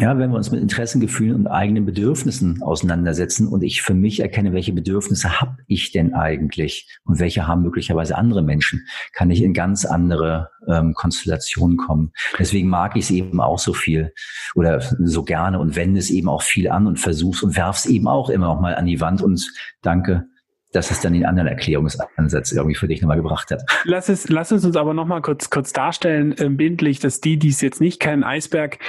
ja, 0.00 0.18
wenn 0.18 0.30
wir 0.30 0.36
uns 0.36 0.50
mit 0.50 0.60
Interessen, 0.60 1.00
Gefühlen 1.00 1.36
und 1.36 1.46
eigenen 1.46 1.86
Bedürfnissen 1.86 2.62
auseinandersetzen 2.62 3.46
und 3.46 3.62
ich 3.62 3.82
für 3.82 3.94
mich 3.94 4.18
erkenne, 4.18 4.52
welche 4.52 4.72
Bedürfnisse 4.72 5.40
habe 5.40 5.58
ich 5.68 5.92
denn 5.92 6.14
eigentlich 6.14 6.88
und 7.04 7.20
welche 7.20 7.46
haben 7.46 7.62
möglicherweise 7.62 8.18
andere 8.18 8.42
Menschen, 8.42 8.86
kann 9.12 9.30
ich 9.30 9.42
in 9.42 9.54
ganz 9.54 9.84
andere 9.84 10.50
ähm, 10.66 10.94
Konstellationen 10.94 11.76
kommen. 11.76 12.12
Deswegen 12.38 12.68
mag 12.68 12.96
ich 12.96 13.04
es 13.04 13.10
eben 13.12 13.40
auch 13.40 13.60
so 13.60 13.72
viel 13.72 14.12
oder 14.56 14.80
so 14.80 15.22
gerne 15.22 15.60
und 15.60 15.76
wende 15.76 16.00
es 16.00 16.10
eben 16.10 16.28
auch 16.28 16.42
viel 16.42 16.68
an 16.68 16.88
und 16.88 16.98
versuch's 16.98 17.44
und 17.44 17.56
werf's 17.56 17.86
eben 17.86 18.08
auch 18.08 18.30
immer 18.30 18.46
noch 18.46 18.60
mal 18.60 18.74
an 18.74 18.86
die 18.86 19.00
Wand 19.00 19.22
und 19.22 19.48
danke 19.82 20.26
dass 20.72 20.90
es 20.90 21.00
dann 21.00 21.12
den 21.12 21.24
anderen 21.24 21.46
Erklärungsansatz 21.46 22.50
irgendwie 22.50 22.74
für 22.74 22.88
dich 22.88 23.00
nochmal 23.00 23.16
gebracht 23.16 23.52
hat. 23.52 23.62
Lass 23.84 24.08
es, 24.08 24.28
lass 24.28 24.50
es 24.50 24.64
uns 24.64 24.76
aber 24.76 24.92
nochmal 24.92 25.22
kurz, 25.22 25.48
kurz 25.48 25.72
darstellen, 25.72 26.36
äh, 26.36 26.48
bildlich, 26.48 26.98
dass 26.98 27.20
die, 27.20 27.38
die 27.38 27.50
es 27.50 27.60
jetzt 27.60 27.80
nicht 27.80 28.00
kennen, 28.00 28.24
Eisberg 28.24 28.80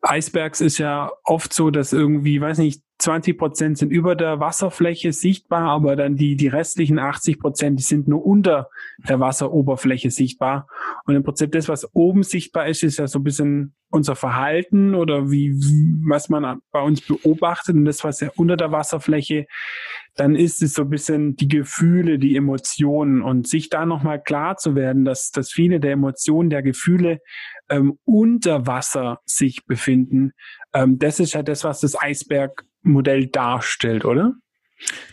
Eisbergs 0.00 0.60
ist 0.60 0.78
ja 0.78 1.10
oft 1.24 1.52
so, 1.52 1.70
dass 1.70 1.92
irgendwie, 1.92 2.40
weiß 2.40 2.58
nicht, 2.58 2.82
20 2.98 3.38
Prozent 3.38 3.78
sind 3.78 3.90
über 3.90 4.16
der 4.16 4.40
Wasserfläche 4.40 5.12
sichtbar, 5.12 5.62
aber 5.68 5.94
dann 5.94 6.16
die, 6.16 6.34
die 6.34 6.48
restlichen 6.48 6.98
80 6.98 7.38
Prozent, 7.38 7.78
die 7.78 7.84
sind 7.84 8.08
nur 8.08 8.24
unter 8.24 8.70
der 9.08 9.20
Wasseroberfläche 9.20 10.10
sichtbar. 10.10 10.66
Und 11.04 11.14
im 11.14 11.22
Prinzip 11.22 11.52
das, 11.52 11.68
was 11.68 11.94
oben 11.94 12.24
sichtbar 12.24 12.66
ist, 12.66 12.82
ist 12.82 12.98
ja 12.98 13.06
so 13.06 13.20
ein 13.20 13.24
bisschen 13.24 13.74
unser 13.90 14.16
Verhalten 14.16 14.94
oder 14.94 15.30
wie, 15.30 15.52
was 16.08 16.28
man 16.28 16.60
bei 16.72 16.80
uns 16.80 17.00
beobachtet. 17.00 17.76
Und 17.76 17.84
das, 17.84 18.02
was 18.02 18.20
ja 18.20 18.30
unter 18.36 18.56
der 18.56 18.72
Wasserfläche, 18.72 19.46
dann 20.18 20.34
ist 20.34 20.62
es 20.62 20.74
so 20.74 20.82
ein 20.82 20.90
bisschen 20.90 21.36
die 21.36 21.48
Gefühle, 21.48 22.18
die 22.18 22.36
Emotionen 22.36 23.22
und 23.22 23.46
sich 23.46 23.70
da 23.70 23.86
nochmal 23.86 24.20
klar 24.20 24.56
zu 24.56 24.74
werden, 24.74 25.04
dass, 25.04 25.30
dass 25.30 25.52
viele 25.52 25.78
der 25.78 25.92
Emotionen, 25.92 26.50
der 26.50 26.62
Gefühle 26.62 27.20
ähm, 27.70 27.98
unter 28.04 28.66
Wasser 28.66 29.20
sich 29.24 29.64
befinden. 29.66 30.32
Ähm, 30.72 30.98
das 30.98 31.20
ist 31.20 31.34
ja 31.34 31.42
das, 31.42 31.62
was 31.62 31.80
das 31.80 32.00
Eisbergmodell 32.00 33.28
darstellt, 33.28 34.04
oder? 34.04 34.34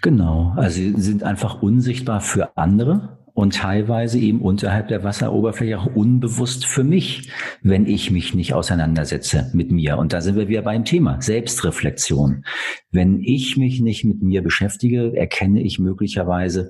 Genau, 0.01 0.53
also 0.55 0.75
sie 0.75 0.93
sind 0.97 1.23
einfach 1.23 1.61
unsichtbar 1.61 2.21
für 2.21 2.57
andere 2.57 3.24
und 3.35 3.53
teilweise 3.53 4.17
eben 4.17 4.41
unterhalb 4.41 4.87
der 4.87 5.03
Wasseroberfläche 5.03 5.77
auch 5.77 5.93
unbewusst 5.93 6.65
für 6.65 6.85
mich, 6.85 7.29
wenn 7.61 7.85
ich 7.85 8.09
mich 8.09 8.33
nicht 8.33 8.53
auseinandersetze 8.53 9.51
mit 9.53 9.71
mir. 9.71 9.97
Und 9.97 10.13
da 10.13 10.21
sind 10.21 10.37
wir 10.37 10.47
wieder 10.47 10.61
beim 10.61 10.85
Thema 10.85 11.21
Selbstreflexion. 11.21 12.45
Wenn 12.91 13.19
ich 13.19 13.57
mich 13.57 13.81
nicht 13.81 14.05
mit 14.05 14.23
mir 14.23 14.41
beschäftige, 14.41 15.15
erkenne 15.17 15.61
ich 15.61 15.79
möglicherweise 15.79 16.69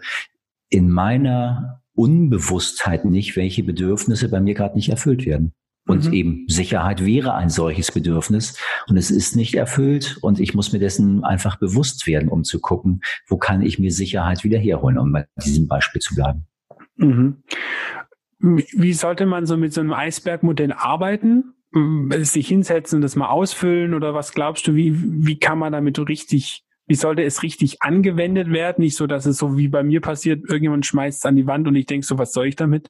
in 0.69 0.89
meiner 0.89 1.83
Unbewusstheit 1.93 3.05
nicht, 3.05 3.35
welche 3.35 3.63
Bedürfnisse 3.63 4.27
bei 4.27 4.41
mir 4.41 4.55
gerade 4.55 4.75
nicht 4.75 4.89
erfüllt 4.89 5.27
werden. 5.27 5.53
Und 5.87 6.07
mhm. 6.07 6.13
eben 6.13 6.45
Sicherheit 6.47 7.05
wäre 7.05 7.35
ein 7.35 7.49
solches 7.51 7.91
Bedürfnis 7.91 8.57
und 8.87 8.97
es 8.97 9.11
ist 9.11 9.35
nicht 9.35 9.53
erfüllt 9.53 10.17
und 10.21 10.39
ich 10.39 10.55
muss 10.55 10.73
mir 10.73 10.79
dessen 10.79 11.23
einfach 11.23 11.57
bewusst 11.57 12.07
werden, 12.07 12.27
um 12.27 12.43
zu 12.43 12.59
gucken, 12.59 13.01
wo 13.27 13.37
kann 13.37 13.61
ich 13.61 13.77
mir 13.77 13.91
Sicherheit 13.91 14.43
wieder 14.43 14.57
herholen, 14.57 14.97
um 14.97 15.11
bei 15.11 15.27
diesem 15.45 15.67
Beispiel 15.67 16.01
zu 16.01 16.15
bleiben. 16.15 16.47
Mhm. 16.97 17.43
Wie 18.39 18.93
sollte 18.93 19.25
man 19.25 19.45
so 19.45 19.57
mit 19.57 19.73
so 19.73 19.81
einem 19.81 19.93
Eisbergmodell 19.93 20.73
arbeiten? 20.73 21.53
Sich 22.09 22.47
hinsetzen 22.47 22.97
und 22.97 23.01
das 23.01 23.15
mal 23.15 23.27
ausfüllen 23.27 23.93
oder 23.93 24.13
was 24.13 24.33
glaubst 24.33 24.67
du, 24.67 24.75
wie, 24.75 24.93
wie 24.95 25.39
kann 25.39 25.59
man 25.59 25.73
damit 25.73 25.99
richtig 26.07 26.65
wie 26.87 26.95
sollte 26.95 27.23
es 27.23 27.43
richtig 27.43 27.81
angewendet 27.81 28.51
werden? 28.51 28.83
Nicht 28.83 28.95
so, 28.95 29.07
dass 29.07 29.25
es 29.25 29.37
so 29.37 29.57
wie 29.57 29.67
bei 29.67 29.83
mir 29.83 30.01
passiert, 30.01 30.43
irgendjemand 30.47 30.85
schmeißt 30.85 31.19
es 31.19 31.25
an 31.25 31.35
die 31.35 31.47
Wand 31.47 31.67
und 31.67 31.75
ich 31.75 31.87
denke 31.87 32.05
so, 32.05 32.17
was 32.17 32.31
soll 32.31 32.47
ich 32.47 32.55
damit? 32.55 32.89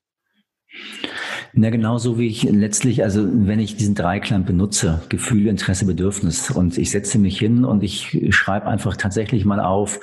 Na, 1.53 1.69
genauso 1.69 2.19
wie 2.19 2.27
ich 2.27 2.43
letztlich, 2.43 3.03
also 3.03 3.25
wenn 3.25 3.60
ich 3.60 3.77
diesen 3.77 3.95
Dreiklang 3.95 4.45
benutze, 4.45 5.01
Gefühl, 5.10 5.47
Interesse, 5.47 5.86
Bedürfnis, 5.86 6.51
und 6.51 6.77
ich 6.77 6.91
setze 6.91 7.19
mich 7.19 7.39
hin 7.39 7.63
und 7.63 7.84
ich 7.84 8.25
schreibe 8.29 8.67
einfach 8.67 8.97
tatsächlich 8.97 9.45
mal 9.45 9.60
auf, 9.60 9.99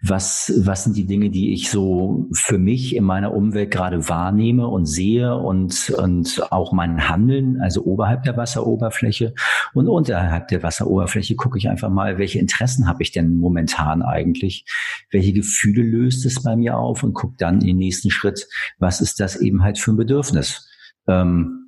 was, 0.00 0.52
was 0.58 0.84
sind 0.84 0.96
die 0.96 1.06
Dinge, 1.06 1.30
die 1.30 1.52
ich 1.52 1.70
so 1.70 2.28
für 2.32 2.58
mich 2.58 2.96
in 2.96 3.04
meiner 3.04 3.34
Umwelt 3.34 3.70
gerade 3.70 4.08
wahrnehme 4.08 4.66
und 4.66 4.86
sehe 4.86 5.36
und, 5.36 5.90
und 5.90 6.52
auch 6.52 6.72
mein 6.72 7.08
Handeln, 7.08 7.60
also 7.60 7.84
oberhalb 7.84 8.22
der 8.22 8.36
Wasseroberfläche. 8.36 9.34
Und 9.74 9.88
unterhalb 9.88 10.48
der 10.48 10.62
Wasseroberfläche 10.62 11.36
gucke 11.36 11.58
ich 11.58 11.68
einfach 11.68 11.90
mal, 11.90 12.18
welche 12.18 12.38
Interessen 12.38 12.86
habe 12.88 13.02
ich 13.02 13.12
denn 13.12 13.34
momentan 13.34 14.02
eigentlich, 14.02 14.64
welche 15.10 15.32
Gefühle 15.32 15.82
löst 15.82 16.24
es 16.26 16.42
bei 16.42 16.56
mir 16.56 16.78
auf? 16.78 17.02
Und 17.02 17.14
gucke 17.14 17.34
dann 17.38 17.60
in 17.60 17.66
den 17.66 17.76
nächsten 17.78 18.10
Schritt, 18.10 18.46
was 18.78 19.00
ist 19.00 19.20
das 19.20 19.36
eben 19.36 19.62
halt 19.62 19.78
für 19.78 19.92
ein 19.92 19.96
Bedürfnis. 19.96 20.68
Ähm, 21.06 21.64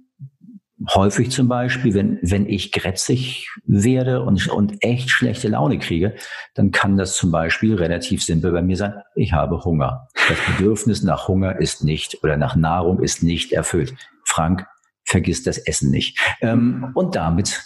häufig 0.94 1.30
zum 1.30 1.48
Beispiel, 1.48 1.94
wenn, 1.94 2.18
wenn 2.22 2.46
ich 2.46 2.72
grätzig 2.72 3.48
werde 3.64 4.22
und, 4.22 4.48
und 4.48 4.82
echt 4.82 5.10
schlechte 5.10 5.48
Laune 5.48 5.78
kriege, 5.78 6.14
dann 6.54 6.70
kann 6.70 6.96
das 6.96 7.16
zum 7.16 7.30
Beispiel 7.30 7.74
relativ 7.74 8.22
simpel 8.22 8.52
bei 8.52 8.62
mir 8.62 8.76
sein, 8.76 8.94
ich 9.14 9.32
habe 9.32 9.64
Hunger. 9.64 10.08
Das 10.28 10.38
Bedürfnis 10.46 11.02
nach 11.02 11.28
Hunger 11.28 11.58
ist 11.58 11.82
nicht 11.82 12.22
oder 12.22 12.36
nach 12.36 12.56
Nahrung 12.56 13.02
ist 13.02 13.22
nicht 13.22 13.52
erfüllt. 13.52 13.94
Frank, 14.24 14.66
vergiss 15.04 15.42
das 15.42 15.58
Essen 15.58 15.90
nicht. 15.90 16.18
Ähm, 16.40 16.90
und 16.94 17.16
damit 17.16 17.62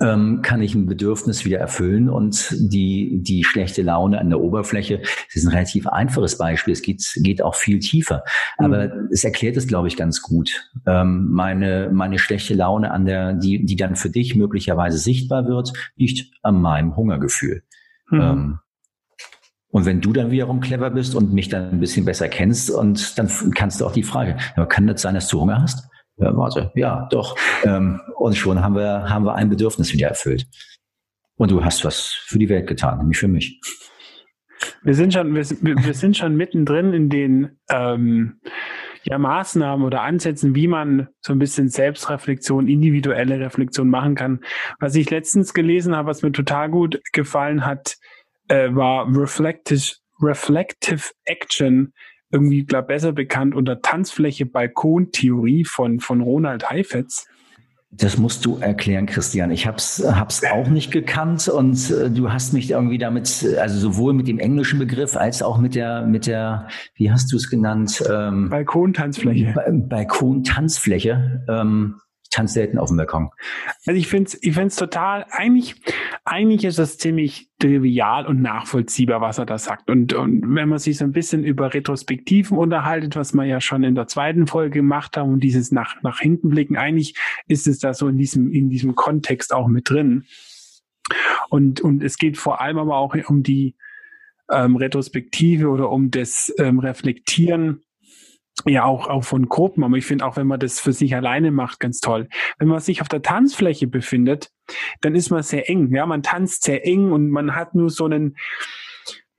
ähm, 0.00 0.42
kann 0.42 0.62
ich 0.62 0.74
ein 0.74 0.86
Bedürfnis 0.86 1.44
wieder 1.44 1.58
erfüllen 1.58 2.08
und 2.08 2.54
die, 2.58 3.20
die 3.22 3.44
schlechte 3.44 3.82
Laune 3.82 4.20
an 4.20 4.30
der 4.30 4.40
Oberfläche, 4.40 4.98
das 4.98 5.36
ist 5.36 5.44
ein 5.46 5.52
relativ 5.52 5.86
einfaches 5.86 6.38
Beispiel, 6.38 6.72
es 6.72 6.82
geht, 6.82 7.02
geht 7.16 7.42
auch 7.42 7.54
viel 7.54 7.78
tiefer, 7.78 8.22
aber 8.58 8.88
mhm. 8.88 9.08
es 9.10 9.24
erklärt 9.24 9.56
es, 9.56 9.66
glaube 9.66 9.88
ich, 9.88 9.96
ganz 9.96 10.22
gut. 10.22 10.70
Ähm, 10.86 11.28
meine, 11.30 11.90
meine 11.92 12.18
schlechte 12.18 12.54
Laune 12.54 12.90
an 12.90 13.04
der, 13.04 13.34
die, 13.34 13.64
die 13.64 13.76
dann 13.76 13.96
für 13.96 14.10
dich 14.10 14.34
möglicherweise 14.34 14.98
sichtbar 14.98 15.46
wird, 15.46 15.72
liegt 15.96 16.30
an 16.42 16.60
meinem 16.60 16.96
Hungergefühl. 16.96 17.62
Mhm. 18.10 18.20
Ähm, 18.20 18.58
und 19.72 19.86
wenn 19.86 20.00
du 20.00 20.12
dann 20.12 20.30
wiederum 20.30 20.60
clever 20.60 20.90
bist 20.90 21.14
und 21.14 21.32
mich 21.32 21.48
dann 21.48 21.70
ein 21.70 21.80
bisschen 21.80 22.04
besser 22.04 22.28
kennst 22.28 22.70
und 22.70 23.18
dann 23.18 23.30
kannst 23.54 23.80
du 23.80 23.86
auch 23.86 23.92
die 23.92 24.02
Frage, 24.02 24.36
kann 24.68 24.86
das 24.86 25.02
sein, 25.02 25.14
dass 25.14 25.28
du 25.28 25.40
Hunger 25.40 25.62
hast? 25.62 25.88
Ja, 26.20 26.36
warte, 26.36 26.70
ja, 26.74 27.08
doch. 27.10 27.36
Ähm, 27.64 28.00
und 28.16 28.36
schon 28.36 28.62
haben 28.62 28.74
wir, 28.74 29.08
haben 29.08 29.24
wir 29.24 29.34
ein 29.34 29.48
Bedürfnis 29.48 29.92
wieder 29.92 30.08
erfüllt. 30.08 30.46
Und 31.36 31.50
du 31.50 31.64
hast 31.64 31.84
was 31.84 32.12
für 32.26 32.38
die 32.38 32.48
Welt 32.50 32.66
getan, 32.66 32.98
nämlich 32.98 33.18
für 33.18 33.28
mich. 33.28 33.60
Wir 34.82 34.94
sind 34.94 35.14
schon, 35.14 35.34
wir, 35.34 35.44
wir 35.44 35.94
sind 35.94 36.16
schon 36.16 36.36
mittendrin 36.36 36.92
in 36.92 37.08
den 37.08 37.58
ähm, 37.70 38.40
ja, 39.04 39.18
Maßnahmen 39.18 39.86
oder 39.86 40.02
Ansätzen, 40.02 40.54
wie 40.54 40.68
man 40.68 41.08
so 41.20 41.32
ein 41.32 41.38
bisschen 41.38 41.70
Selbstreflexion, 41.70 42.68
individuelle 42.68 43.40
Reflexion 43.40 43.88
machen 43.88 44.14
kann. 44.14 44.40
Was 44.78 44.94
ich 44.94 45.08
letztens 45.08 45.54
gelesen 45.54 45.96
habe, 45.96 46.08
was 46.08 46.22
mir 46.22 46.32
total 46.32 46.68
gut 46.68 47.00
gefallen 47.12 47.64
hat, 47.64 47.96
äh, 48.48 48.74
war 48.74 49.06
Reflective, 49.08 49.94
Reflective 50.20 51.04
Action 51.24 51.94
irgendwie, 52.30 52.64
glaube 52.64 52.88
besser 52.88 53.12
bekannt 53.12 53.54
unter 53.54 53.80
Tanzfläche 53.82 54.46
Balkontheorie 54.46 55.64
von, 55.64 56.00
von 56.00 56.20
Ronald 56.20 56.70
Heifetz. 56.70 57.26
Das 57.92 58.18
musst 58.18 58.44
du 58.44 58.58
erklären, 58.58 59.06
Christian. 59.06 59.50
Ich 59.50 59.66
hab's, 59.66 60.00
hab's 60.06 60.42
auch 60.44 60.68
nicht 60.68 60.92
gekannt 60.92 61.48
und 61.48 61.90
äh, 61.90 62.08
du 62.08 62.32
hast 62.32 62.52
mich 62.52 62.70
irgendwie 62.70 62.98
damit, 62.98 63.44
also 63.58 63.78
sowohl 63.80 64.12
mit 64.12 64.28
dem 64.28 64.38
englischen 64.38 64.78
Begriff 64.78 65.16
als 65.16 65.42
auch 65.42 65.58
mit 65.58 65.74
der, 65.74 66.06
mit 66.06 66.26
der, 66.26 66.68
wie 66.94 67.10
hast 67.10 67.32
du 67.32 67.36
es 67.36 67.50
genannt? 67.50 68.00
Ähm, 68.08 68.48
Balkontanzfläche. 68.48 69.52
Ba 69.54 69.64
Balkontanzfläche. 69.68 71.44
Ähm, 71.48 71.96
tanze 72.30 72.54
selten 72.54 72.78
auf 72.78 72.88
dem 72.88 72.96
Balkon. 72.96 73.30
Also 73.86 73.98
ich 73.98 74.06
finde 74.06 74.28
es 74.28 74.42
ich 74.42 74.54
find's 74.54 74.76
total, 74.76 75.26
eigentlich, 75.30 75.74
eigentlich 76.24 76.64
ist 76.64 76.78
das 76.78 76.96
ziemlich 76.96 77.50
trivial 77.58 78.26
und 78.26 78.40
nachvollziehbar, 78.40 79.20
was 79.20 79.38
er 79.38 79.46
da 79.46 79.58
sagt. 79.58 79.90
Und, 79.90 80.12
und 80.12 80.54
wenn 80.54 80.68
man 80.68 80.78
sich 80.78 80.98
so 80.98 81.04
ein 81.04 81.12
bisschen 81.12 81.44
über 81.44 81.74
Retrospektiven 81.74 82.56
unterhaltet, 82.56 83.16
was 83.16 83.34
wir 83.34 83.44
ja 83.44 83.60
schon 83.60 83.82
in 83.82 83.94
der 83.94 84.06
zweiten 84.06 84.46
Folge 84.46 84.78
gemacht 84.78 85.16
haben 85.16 85.32
und 85.32 85.40
dieses 85.40 85.72
nach, 85.72 86.02
nach 86.02 86.20
hinten 86.20 86.48
blicken, 86.48 86.76
eigentlich 86.76 87.14
ist 87.48 87.66
es 87.66 87.78
da 87.78 87.92
so 87.92 88.08
in 88.08 88.16
diesem, 88.16 88.52
in 88.52 88.70
diesem 88.70 88.94
Kontext 88.94 89.52
auch 89.52 89.68
mit 89.68 89.90
drin. 89.90 90.24
Und, 91.48 91.80
und 91.80 92.02
es 92.02 92.16
geht 92.16 92.38
vor 92.38 92.60
allem 92.60 92.78
aber 92.78 92.96
auch 92.96 93.16
um 93.28 93.42
die 93.42 93.74
ähm, 94.50 94.76
Retrospektive 94.76 95.68
oder 95.68 95.90
um 95.90 96.10
das 96.10 96.52
ähm, 96.58 96.78
Reflektieren 96.78 97.82
ja 98.66 98.84
auch, 98.84 99.08
auch 99.08 99.24
von 99.24 99.48
Gruppen, 99.48 99.84
aber 99.84 99.96
ich 99.96 100.06
finde 100.06 100.24
auch, 100.24 100.36
wenn 100.36 100.46
man 100.46 100.60
das 100.60 100.80
für 100.80 100.92
sich 100.92 101.14
alleine 101.14 101.50
macht, 101.50 101.80
ganz 101.80 102.00
toll. 102.00 102.28
Wenn 102.58 102.68
man 102.68 102.80
sich 102.80 103.00
auf 103.00 103.08
der 103.08 103.22
Tanzfläche 103.22 103.86
befindet, 103.86 104.50
dann 105.00 105.14
ist 105.14 105.30
man 105.30 105.42
sehr 105.42 105.68
eng. 105.68 105.94
Ja, 105.94 106.06
man 106.06 106.22
tanzt 106.22 106.64
sehr 106.64 106.86
eng 106.86 107.12
und 107.12 107.30
man 107.30 107.54
hat 107.54 107.74
nur 107.74 107.90
so 107.90 108.04
einen 108.04 108.36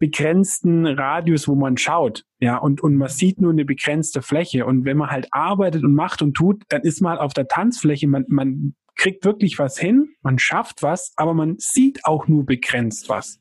begrenzten 0.01 0.87
Radius, 0.87 1.47
wo 1.47 1.55
man 1.55 1.77
schaut. 1.77 2.25
Ja, 2.39 2.57
und, 2.57 2.81
und 2.81 2.97
man 2.97 3.07
sieht 3.07 3.39
nur 3.39 3.51
eine 3.51 3.65
begrenzte 3.65 4.23
Fläche. 4.23 4.65
Und 4.65 4.83
wenn 4.83 4.97
man 4.97 5.11
halt 5.11 5.27
arbeitet 5.31 5.83
und 5.83 5.93
macht 5.93 6.23
und 6.23 6.33
tut, 6.33 6.63
dann 6.69 6.81
ist 6.81 7.01
man 7.01 7.11
halt 7.11 7.21
auf 7.21 7.33
der 7.33 7.47
Tanzfläche, 7.47 8.07
man, 8.07 8.25
man 8.27 8.73
kriegt 9.01 9.25
wirklich 9.25 9.57
was 9.57 9.79
hin, 9.79 10.13
man 10.21 10.37
schafft 10.37 10.83
was, 10.83 11.11
aber 11.15 11.33
man 11.33 11.55
sieht 11.57 12.05
auch 12.05 12.27
nur 12.27 12.45
begrenzt 12.45 13.09
was. 13.09 13.39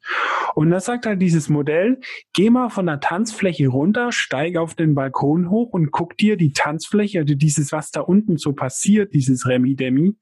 Und 0.55 0.71
das 0.71 0.87
sagt 0.87 1.05
halt 1.05 1.21
dieses 1.21 1.51
Modell, 1.51 2.01
geh 2.33 2.49
mal 2.49 2.71
von 2.71 2.87
der 2.87 3.01
Tanzfläche 3.01 3.69
runter, 3.69 4.11
steig 4.11 4.57
auf 4.57 4.75
den 4.75 4.95
Balkon 4.95 5.51
hoch 5.51 5.75
und 5.75 5.91
guck 5.91 6.17
dir 6.17 6.39
die 6.39 6.53
Tanzfläche, 6.53 7.19
also 7.19 7.35
dieses, 7.35 7.73
was 7.73 7.91
da 7.91 8.01
unten 8.01 8.39
so 8.39 8.55
passiert, 8.55 9.13
dieses 9.13 9.47
Remi-Demi, 9.47 10.17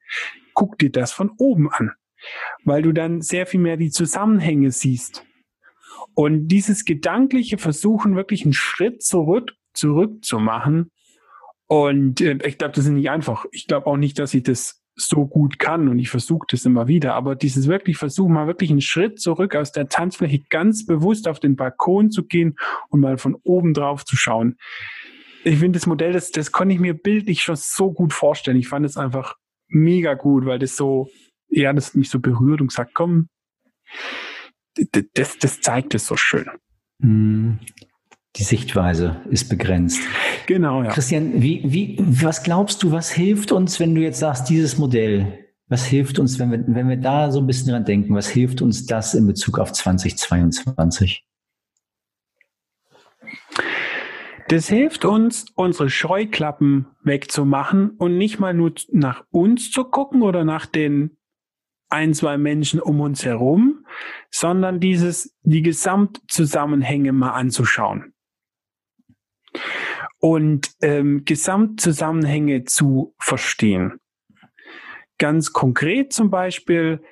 guck 0.54 0.76
dir 0.76 0.90
das 0.90 1.12
von 1.12 1.30
oben 1.38 1.70
an. 1.70 1.92
Weil 2.64 2.82
du 2.82 2.90
dann 2.90 3.20
sehr 3.22 3.46
viel 3.46 3.60
mehr 3.60 3.76
die 3.76 3.92
Zusammenhänge 3.92 4.72
siehst. 4.72 5.24
Und 6.14 6.48
dieses 6.48 6.84
gedankliche 6.84 7.58
Versuchen, 7.58 8.16
wirklich 8.16 8.42
einen 8.42 8.54
Schritt 8.54 9.04
zurück, 9.04 9.52
zurück 9.72 10.24
zu 10.24 10.40
machen, 10.40 10.90
und 11.68 12.22
äh, 12.22 12.38
ich 12.44 12.58
glaube, 12.58 12.74
das 12.74 12.86
ist 12.86 12.90
nicht 12.90 13.10
einfach. 13.10 13.44
Ich 13.52 13.66
glaube 13.66 13.86
auch 13.86 13.98
nicht, 13.98 14.18
dass 14.18 14.34
ich 14.34 14.42
das 14.42 14.82
so 15.00 15.26
gut 15.26 15.58
kann 15.58 15.88
und 15.88 15.98
ich 15.98 16.10
versuche 16.10 16.46
das 16.50 16.64
immer 16.64 16.88
wieder, 16.88 17.14
aber 17.14 17.36
dieses 17.36 17.68
wirklich 17.68 17.96
Versuchen, 17.96 18.32
mal 18.32 18.46
wirklich 18.46 18.70
einen 18.70 18.80
Schritt 18.80 19.20
zurück 19.20 19.54
aus 19.54 19.72
der 19.72 19.88
Tanzfläche 19.88 20.40
ganz 20.50 20.84
bewusst 20.84 21.28
auf 21.28 21.40
den 21.40 21.56
Balkon 21.56 22.10
zu 22.10 22.24
gehen 22.24 22.56
und 22.88 23.00
mal 23.00 23.16
von 23.16 23.36
oben 23.44 23.74
drauf 23.74 24.04
zu 24.04 24.16
schauen. 24.16 24.56
Ich 25.44 25.58
finde 25.58 25.78
das 25.78 25.86
Modell, 25.86 26.12
das, 26.12 26.30
das 26.30 26.52
konnte 26.52 26.74
ich 26.74 26.80
mir 26.80 26.94
bildlich 26.94 27.42
schon 27.42 27.56
so 27.56 27.92
gut 27.92 28.12
vorstellen. 28.12 28.58
Ich 28.58 28.68
fand 28.68 28.84
es 28.84 28.96
einfach 28.96 29.36
mega 29.68 30.14
gut, 30.14 30.46
weil 30.46 30.58
das 30.58 30.76
so, 30.76 31.08
ja, 31.48 31.72
das 31.72 31.94
mich 31.94 32.10
so 32.10 32.18
berührt 32.18 32.60
und 32.60 32.68
gesagt, 32.68 32.92
komm, 32.94 33.28
das, 35.14 35.38
das 35.38 35.60
zeigt 35.60 35.94
es 35.94 36.06
so 36.06 36.16
schön. 36.16 36.46
Die 38.38 38.44
Sichtweise 38.44 39.16
ist 39.30 39.48
begrenzt. 39.48 40.00
Genau, 40.46 40.84
ja. 40.84 40.90
Christian, 40.90 41.42
wie, 41.42 41.62
wie, 41.64 41.96
was 41.98 42.44
glaubst 42.44 42.84
du, 42.84 42.92
was 42.92 43.10
hilft 43.10 43.50
uns, 43.50 43.80
wenn 43.80 43.96
du 43.96 44.00
jetzt 44.00 44.20
sagst, 44.20 44.48
dieses 44.48 44.78
Modell, 44.78 45.44
was 45.66 45.84
hilft 45.84 46.20
uns, 46.20 46.38
wenn 46.38 46.52
wir, 46.52 46.64
wenn 46.68 46.88
wir 46.88 46.98
da 46.98 47.32
so 47.32 47.40
ein 47.40 47.48
bisschen 47.48 47.72
dran 47.72 47.84
denken, 47.84 48.14
was 48.14 48.28
hilft 48.28 48.62
uns 48.62 48.86
das 48.86 49.14
in 49.14 49.26
Bezug 49.26 49.58
auf 49.58 49.72
2022? 49.72 51.26
Das 54.48 54.68
hilft 54.68 55.04
uns, 55.04 55.46
unsere 55.56 55.90
Scheuklappen 55.90 56.86
wegzumachen 57.02 57.90
und 57.90 58.16
nicht 58.16 58.38
mal 58.38 58.54
nur 58.54 58.72
nach 58.92 59.24
uns 59.30 59.72
zu 59.72 59.82
gucken 59.82 60.22
oder 60.22 60.44
nach 60.44 60.64
den 60.64 61.18
ein, 61.90 62.14
zwei 62.14 62.38
Menschen 62.38 62.80
um 62.80 63.00
uns 63.00 63.24
herum, 63.24 63.84
sondern 64.30 64.78
dieses, 64.78 65.36
die 65.42 65.62
Gesamtzusammenhänge 65.62 67.12
mal 67.12 67.32
anzuschauen 67.32 68.14
und 70.18 70.70
ähm, 70.82 71.24
Gesamtzusammenhänge 71.24 72.64
zu 72.64 73.14
verstehen. 73.18 74.00
Ganz 75.18 75.52
konkret 75.52 76.12
zum 76.12 76.30
Beispiel, 76.30 77.02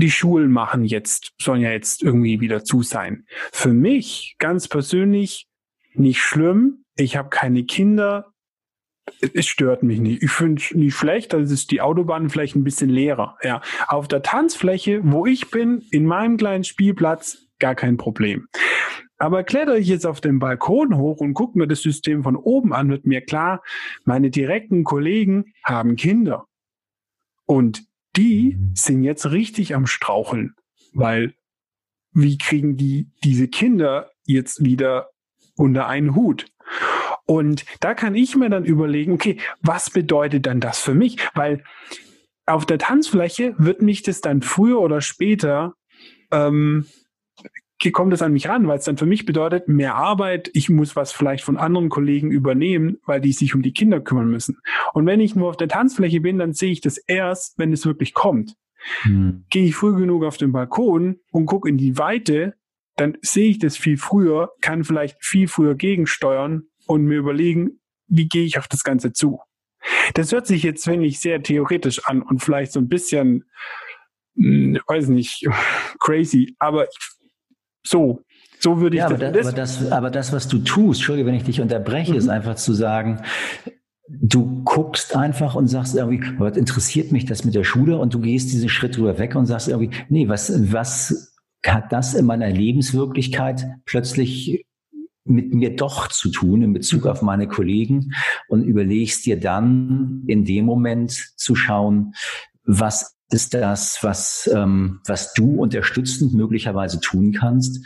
die 0.00 0.10
Schulen 0.10 0.50
machen 0.52 0.84
jetzt, 0.84 1.32
sollen 1.40 1.62
ja 1.62 1.70
jetzt 1.70 2.02
irgendwie 2.02 2.40
wieder 2.40 2.64
zu 2.64 2.82
sein. 2.82 3.24
Für 3.52 3.72
mich 3.72 4.36
ganz 4.38 4.68
persönlich 4.68 5.48
nicht 5.94 6.20
schlimm. 6.20 6.84
Ich 6.96 7.16
habe 7.16 7.30
keine 7.30 7.64
Kinder. 7.64 8.32
Es 9.32 9.46
stört 9.46 9.82
mich 9.82 10.00
nicht. 10.00 10.22
Ich 10.22 10.30
finde 10.30 10.62
es 10.62 10.74
nicht 10.74 10.94
schlecht, 10.94 11.34
also 11.34 11.52
ist 11.52 11.70
die 11.70 11.80
Autobahn 11.80 12.28
vielleicht 12.28 12.54
ein 12.56 12.64
bisschen 12.64 12.90
leerer. 12.90 13.36
Ja, 13.42 13.62
auf 13.88 14.06
der 14.06 14.22
Tanzfläche, 14.22 15.00
wo 15.02 15.26
ich 15.26 15.50
bin, 15.50 15.82
in 15.90 16.04
meinem 16.04 16.36
kleinen 16.36 16.64
Spielplatz, 16.64 17.48
gar 17.58 17.74
kein 17.74 17.96
Problem. 17.96 18.46
Aber 19.18 19.42
kletter 19.42 19.76
ich 19.76 19.88
jetzt 19.88 20.06
auf 20.06 20.20
den 20.20 20.38
Balkon 20.38 20.96
hoch 20.96 21.18
und 21.18 21.34
gucke 21.34 21.58
mir 21.58 21.66
das 21.66 21.82
System 21.82 22.22
von 22.22 22.36
oben 22.36 22.72
an, 22.72 22.88
wird 22.88 23.04
mir 23.04 23.20
klar, 23.20 23.62
meine 24.04 24.30
direkten 24.30 24.84
Kollegen 24.84 25.52
haben 25.64 25.96
Kinder. 25.96 26.46
Und 27.44 27.84
die 28.16 28.56
sind 28.74 29.02
jetzt 29.02 29.30
richtig 29.30 29.74
am 29.74 29.86
Straucheln, 29.86 30.54
weil 30.92 31.34
wie 32.12 32.38
kriegen 32.38 32.76
die 32.76 33.10
diese 33.24 33.48
Kinder 33.48 34.10
jetzt 34.24 34.64
wieder 34.64 35.10
unter 35.56 35.88
einen 35.88 36.14
Hut? 36.14 36.46
Und 37.26 37.64
da 37.80 37.94
kann 37.94 38.14
ich 38.14 38.36
mir 38.36 38.48
dann 38.48 38.64
überlegen, 38.64 39.12
okay, 39.12 39.38
was 39.60 39.90
bedeutet 39.90 40.46
dann 40.46 40.60
das 40.60 40.78
für 40.78 40.94
mich? 40.94 41.18
Weil 41.34 41.62
auf 42.46 42.64
der 42.64 42.78
Tanzfläche 42.78 43.54
wird 43.58 43.82
mich 43.82 44.02
das 44.02 44.20
dann 44.20 44.42
früher 44.42 44.80
oder 44.80 45.00
später 45.00 45.74
ähm, 46.30 46.86
kommt 47.92 48.12
es 48.12 48.22
an 48.22 48.32
mich 48.32 48.48
ran, 48.48 48.66
weil 48.66 48.78
es 48.78 48.84
dann 48.84 48.96
für 48.96 49.06
mich 49.06 49.24
bedeutet, 49.24 49.68
mehr 49.68 49.94
Arbeit, 49.94 50.50
ich 50.52 50.68
muss 50.68 50.96
was 50.96 51.12
vielleicht 51.12 51.44
von 51.44 51.56
anderen 51.56 51.88
Kollegen 51.88 52.30
übernehmen, 52.30 52.98
weil 53.06 53.20
die 53.20 53.32
sich 53.32 53.54
um 53.54 53.62
die 53.62 53.72
Kinder 53.72 54.00
kümmern 54.00 54.28
müssen. 54.28 54.58
Und 54.94 55.06
wenn 55.06 55.20
ich 55.20 55.36
nur 55.36 55.48
auf 55.48 55.56
der 55.56 55.68
Tanzfläche 55.68 56.20
bin, 56.20 56.38
dann 56.38 56.54
sehe 56.54 56.72
ich 56.72 56.80
das 56.80 56.98
erst, 56.98 57.58
wenn 57.58 57.72
es 57.72 57.86
wirklich 57.86 58.14
kommt. 58.14 58.54
Hm. 59.02 59.44
Gehe 59.50 59.64
ich 59.66 59.76
früh 59.76 59.96
genug 59.96 60.24
auf 60.24 60.36
den 60.36 60.52
Balkon 60.52 61.20
und 61.30 61.46
gucke 61.46 61.68
in 61.68 61.78
die 61.78 61.98
Weite, 61.98 62.54
dann 62.96 63.16
sehe 63.22 63.50
ich 63.50 63.58
das 63.58 63.76
viel 63.76 63.96
früher, 63.96 64.50
kann 64.60 64.84
vielleicht 64.84 65.24
viel 65.24 65.46
früher 65.46 65.74
gegensteuern 65.74 66.64
und 66.86 67.04
mir 67.04 67.18
überlegen, 67.18 67.80
wie 68.08 68.28
gehe 68.28 68.44
ich 68.44 68.58
auf 68.58 68.68
das 68.68 68.82
Ganze 68.82 69.12
zu. 69.12 69.40
Das 70.14 70.32
hört 70.32 70.46
sich 70.46 70.62
jetzt, 70.62 70.86
wenn 70.86 71.02
ich 71.02 71.20
sehr 71.20 71.42
theoretisch 71.42 72.06
an 72.06 72.22
und 72.22 72.42
vielleicht 72.42 72.72
so 72.72 72.80
ein 72.80 72.88
bisschen, 72.88 73.44
hm, 74.34 74.78
weiß 74.86 75.08
nicht, 75.08 75.46
crazy, 76.00 76.56
aber 76.58 76.88
so. 77.84 78.22
So 78.60 78.80
würde 78.80 78.96
ich 78.96 79.00
ja, 79.00 79.08
das, 79.08 79.20
aber, 79.20 79.32
das, 79.32 79.46
aber, 79.46 79.56
das, 79.56 79.92
aber 79.92 80.10
das, 80.10 80.32
was 80.32 80.48
du 80.48 80.58
tust, 80.58 81.00
Entschuldige, 81.00 81.28
wenn 81.28 81.34
ich 81.36 81.44
dich 81.44 81.60
unterbreche, 81.60 82.12
mhm. 82.12 82.18
ist 82.18 82.28
einfach 82.28 82.56
zu 82.56 82.72
sagen, 82.72 83.20
du 84.08 84.62
guckst 84.64 85.14
einfach 85.14 85.54
und 85.54 85.68
sagst 85.68 85.94
irgendwie, 85.94 86.22
was 86.38 86.56
interessiert 86.56 87.12
mich 87.12 87.26
das 87.26 87.44
mit 87.44 87.54
der 87.54 87.64
Schule? 87.64 87.98
Und 87.98 88.14
du 88.14 88.20
gehst 88.20 88.52
diesen 88.52 88.68
Schritt 88.68 88.96
drüber 88.96 89.18
weg 89.18 89.36
und 89.36 89.46
sagst 89.46 89.68
irgendwie, 89.68 89.90
nee, 90.08 90.28
was, 90.28 90.52
was 90.72 91.34
hat 91.64 91.92
das 91.92 92.14
in 92.14 92.26
meiner 92.26 92.48
Lebenswirklichkeit 92.48 93.66
plötzlich 93.84 94.64
mit 95.24 95.52
mir 95.52 95.76
doch 95.76 96.08
zu 96.08 96.30
tun 96.30 96.62
in 96.62 96.72
Bezug 96.72 97.06
auf 97.06 97.20
meine 97.20 97.48
Kollegen 97.48 98.12
und 98.48 98.64
überlegst 98.64 99.26
dir 99.26 99.38
dann 99.38 100.24
in 100.26 100.44
dem 100.44 100.64
Moment 100.64 101.12
zu 101.36 101.54
schauen, 101.54 102.14
was 102.64 103.17
ist 103.30 103.54
das, 103.54 103.98
was, 104.02 104.50
ähm, 104.52 105.00
was 105.06 105.34
du 105.34 105.60
unterstützend 105.60 106.32
möglicherweise 106.32 107.00
tun 107.00 107.32
kannst, 107.32 107.84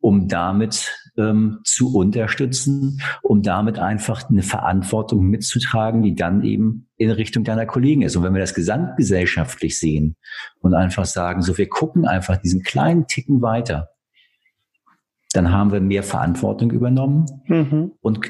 um 0.00 0.28
damit 0.28 0.92
ähm, 1.16 1.60
zu 1.64 1.94
unterstützen, 1.94 3.00
um 3.22 3.42
damit 3.42 3.78
einfach 3.78 4.28
eine 4.28 4.42
Verantwortung 4.42 5.26
mitzutragen, 5.26 6.02
die 6.02 6.14
dann 6.14 6.42
eben 6.42 6.88
in 6.96 7.10
Richtung 7.10 7.44
deiner 7.44 7.66
Kollegen 7.66 8.02
ist. 8.02 8.16
Und 8.16 8.22
wenn 8.22 8.34
wir 8.34 8.40
das 8.40 8.54
gesamtgesellschaftlich 8.54 9.78
sehen 9.78 10.16
und 10.60 10.74
einfach 10.74 11.04
sagen, 11.04 11.42
so 11.42 11.58
wir 11.58 11.68
gucken 11.68 12.06
einfach 12.06 12.38
diesen 12.38 12.62
kleinen 12.62 13.06
Ticken 13.06 13.42
weiter, 13.42 13.90
dann 15.32 15.52
haben 15.52 15.70
wir 15.70 15.80
mehr 15.80 16.02
Verantwortung 16.02 16.70
übernommen 16.72 17.26
mhm. 17.46 17.92
und 18.00 18.20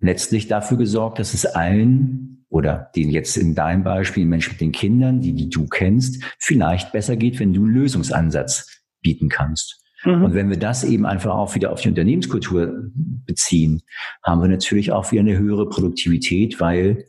letztlich 0.00 0.48
dafür 0.48 0.78
gesorgt, 0.78 1.18
dass 1.18 1.34
es 1.34 1.46
allen 1.46 2.43
oder 2.54 2.88
den 2.94 3.10
jetzt 3.10 3.36
in 3.36 3.56
deinem 3.56 3.82
Beispiel 3.82 4.24
Menschen 4.26 4.52
mit 4.52 4.60
den 4.60 4.70
Kindern, 4.70 5.20
die, 5.20 5.32
die 5.32 5.50
du 5.50 5.66
kennst, 5.66 6.22
vielleicht 6.38 6.92
besser 6.92 7.16
geht, 7.16 7.40
wenn 7.40 7.52
du 7.52 7.64
einen 7.64 7.74
Lösungsansatz 7.74 8.84
bieten 9.02 9.28
kannst. 9.28 9.82
Mhm. 10.04 10.22
Und 10.22 10.34
wenn 10.34 10.50
wir 10.50 10.56
das 10.56 10.84
eben 10.84 11.04
einfach 11.04 11.34
auch 11.34 11.56
wieder 11.56 11.72
auf 11.72 11.80
die 11.80 11.88
Unternehmenskultur 11.88 12.92
beziehen, 12.94 13.82
haben 14.22 14.40
wir 14.40 14.46
natürlich 14.46 14.92
auch 14.92 15.10
wieder 15.10 15.22
eine 15.22 15.36
höhere 15.36 15.68
Produktivität, 15.68 16.60
weil 16.60 17.06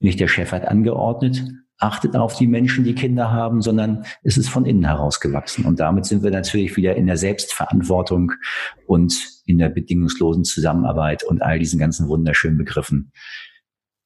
nicht 0.00 0.20
der 0.20 0.28
Chef 0.28 0.52
hat 0.52 0.68
angeordnet, 0.68 1.42
achtet 1.78 2.14
auf 2.14 2.36
die 2.36 2.46
Menschen, 2.46 2.84
die 2.84 2.94
Kinder 2.94 3.30
haben, 3.30 3.62
sondern 3.62 4.04
es 4.22 4.36
ist 4.36 4.50
von 4.50 4.66
innen 4.66 4.84
heraus 4.84 5.18
gewachsen. 5.20 5.64
Und 5.64 5.80
damit 5.80 6.04
sind 6.04 6.22
wir 6.22 6.30
natürlich 6.30 6.76
wieder 6.76 6.94
in 6.94 7.06
der 7.06 7.16
Selbstverantwortung 7.16 8.32
und 8.86 9.14
in 9.46 9.56
der 9.56 9.70
bedingungslosen 9.70 10.44
Zusammenarbeit 10.44 11.24
und 11.24 11.40
all 11.40 11.58
diesen 11.58 11.78
ganzen 11.78 12.08
wunderschönen 12.08 12.58
Begriffen, 12.58 13.12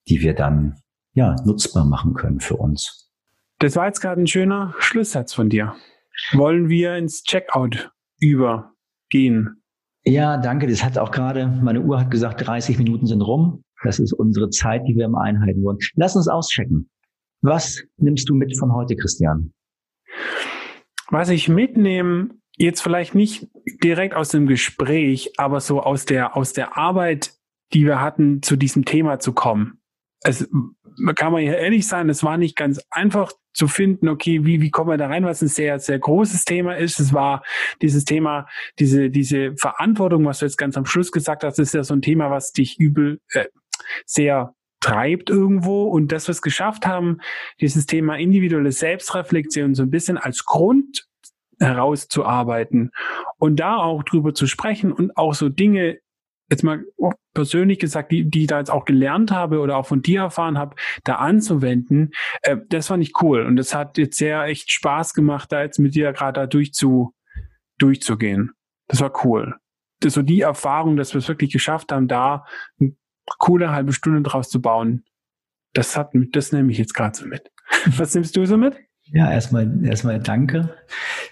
die 0.08 0.20
wir 0.20 0.34
dann 0.34 0.76
ja 1.14 1.36
nutzbar 1.44 1.84
machen 1.84 2.14
können 2.14 2.40
für 2.40 2.56
uns. 2.56 3.10
Das 3.58 3.76
war 3.76 3.86
jetzt 3.86 4.00
gerade 4.00 4.20
ein 4.20 4.26
schöner 4.26 4.74
Schlusssatz 4.78 5.32
von 5.34 5.48
dir. 5.48 5.74
Wollen 6.32 6.68
wir 6.68 6.96
ins 6.96 7.22
Checkout 7.22 7.92
übergehen? 8.18 9.62
Ja, 10.04 10.36
danke. 10.36 10.66
Das 10.66 10.84
hat 10.84 10.98
auch 10.98 11.10
gerade, 11.10 11.46
meine 11.46 11.80
Uhr 11.80 12.00
hat 12.00 12.10
gesagt, 12.10 12.46
30 12.46 12.78
Minuten 12.78 13.06
sind 13.06 13.20
rum. 13.20 13.62
Das 13.84 13.98
ist 13.98 14.12
unsere 14.12 14.50
Zeit, 14.50 14.82
die 14.86 14.96
wir 14.96 15.04
im 15.04 15.14
einhalten 15.14 15.62
wollen. 15.62 15.78
Lass 15.94 16.16
uns 16.16 16.28
auschecken. 16.28 16.90
Was 17.40 17.82
nimmst 17.96 18.28
du 18.28 18.34
mit 18.34 18.56
von 18.58 18.72
heute, 18.72 18.96
Christian? 18.96 19.52
Was 21.10 21.28
ich 21.28 21.48
mitnehme, 21.48 22.30
jetzt 22.56 22.82
vielleicht 22.82 23.14
nicht 23.14 23.48
direkt 23.82 24.14
aus 24.14 24.30
dem 24.30 24.46
Gespräch, 24.46 25.32
aber 25.36 25.60
so 25.60 25.82
aus 25.82 26.04
der, 26.04 26.36
aus 26.36 26.52
der 26.52 26.76
Arbeit, 26.76 27.34
die 27.72 27.84
wir 27.84 28.00
hatten, 28.00 28.42
zu 28.42 28.56
diesem 28.56 28.84
Thema 28.84 29.18
zu 29.18 29.32
kommen. 29.32 29.81
Es 30.24 30.48
kann 31.16 31.32
man 31.32 31.42
ja 31.42 31.54
ehrlich 31.54 31.86
sein, 31.86 32.08
es 32.08 32.22
war 32.22 32.36
nicht 32.36 32.56
ganz 32.56 32.80
einfach 32.90 33.32
zu 33.54 33.68
finden, 33.68 34.08
okay, 34.08 34.44
wie, 34.44 34.60
wie 34.60 34.70
kommen 34.70 34.90
wir 34.90 34.96
da 34.96 35.08
rein, 35.08 35.24
was 35.24 35.42
ein 35.42 35.48
sehr, 35.48 35.78
sehr 35.78 35.98
großes 35.98 36.44
Thema 36.44 36.76
ist. 36.76 37.00
Es 37.00 37.12
war 37.12 37.42
dieses 37.80 38.04
Thema, 38.04 38.46
diese, 38.78 39.10
diese 39.10 39.54
Verantwortung, 39.56 40.24
was 40.24 40.38
du 40.38 40.46
jetzt 40.46 40.56
ganz 40.56 40.76
am 40.76 40.86
Schluss 40.86 41.12
gesagt 41.12 41.44
hast, 41.44 41.58
ist 41.58 41.74
ja 41.74 41.84
so 41.84 41.94
ein 41.94 42.02
Thema, 42.02 42.30
was 42.30 42.52
dich 42.52 42.78
übel, 42.78 43.20
äh, 43.32 43.46
sehr 44.06 44.54
treibt 44.80 45.30
irgendwo 45.30 45.84
und 45.84 46.12
das, 46.12 46.28
was 46.28 46.38
wir 46.38 46.42
geschafft 46.42 46.86
haben, 46.86 47.18
dieses 47.60 47.86
Thema 47.86 48.16
individuelle 48.16 48.72
Selbstreflexion 48.72 49.74
so 49.74 49.82
ein 49.84 49.90
bisschen 49.90 50.18
als 50.18 50.44
Grund 50.44 51.06
herauszuarbeiten 51.60 52.90
und 53.38 53.60
da 53.60 53.76
auch 53.76 54.02
drüber 54.02 54.34
zu 54.34 54.46
sprechen 54.46 54.92
und 54.92 55.16
auch 55.16 55.34
so 55.34 55.48
Dinge 55.48 55.98
jetzt 56.52 56.62
mal 56.62 56.84
persönlich 57.34 57.78
gesagt, 57.78 58.12
die, 58.12 58.28
die 58.28 58.42
ich 58.42 58.46
da 58.46 58.58
jetzt 58.58 58.70
auch 58.70 58.84
gelernt 58.84 59.30
habe 59.30 59.60
oder 59.60 59.76
auch 59.76 59.86
von 59.86 60.02
dir 60.02 60.20
erfahren 60.20 60.58
habe, 60.58 60.76
da 61.04 61.16
anzuwenden, 61.16 62.10
äh, 62.42 62.58
das 62.68 62.88
fand 62.88 63.02
ich 63.02 63.20
cool. 63.22 63.44
Und 63.46 63.56
das 63.56 63.74
hat 63.74 63.98
jetzt 63.98 64.18
sehr 64.18 64.44
echt 64.44 64.70
Spaß 64.70 65.14
gemacht, 65.14 65.50
da 65.50 65.62
jetzt 65.62 65.78
mit 65.78 65.94
dir 65.94 66.12
gerade 66.12 66.40
da 66.40 66.46
durchzu, 66.46 67.14
durchzugehen. 67.78 68.52
Das 68.86 69.00
war 69.00 69.24
cool. 69.24 69.56
Das 70.00 70.14
so 70.14 70.22
die 70.22 70.42
Erfahrung, 70.42 70.96
dass 70.96 71.14
wir 71.14 71.20
es 71.20 71.28
wirklich 71.28 71.52
geschafft 71.52 71.90
haben, 71.90 72.06
da 72.06 72.44
coole 73.38 73.70
halbe 73.70 73.92
Stunde 73.92 74.22
draus 74.22 74.50
zu 74.50 74.60
bauen. 74.60 75.04
Das 75.72 75.96
hat, 75.96 76.10
das 76.32 76.52
nehme 76.52 76.70
ich 76.70 76.78
jetzt 76.78 76.92
gerade 76.92 77.16
so 77.16 77.26
mit. 77.26 77.50
Was 77.96 78.14
nimmst 78.14 78.36
du 78.36 78.44
so 78.44 78.58
mit? 78.58 78.76
Ja, 79.06 79.30
erstmal, 79.30 79.84
erstmal 79.84 80.20
danke 80.20 80.74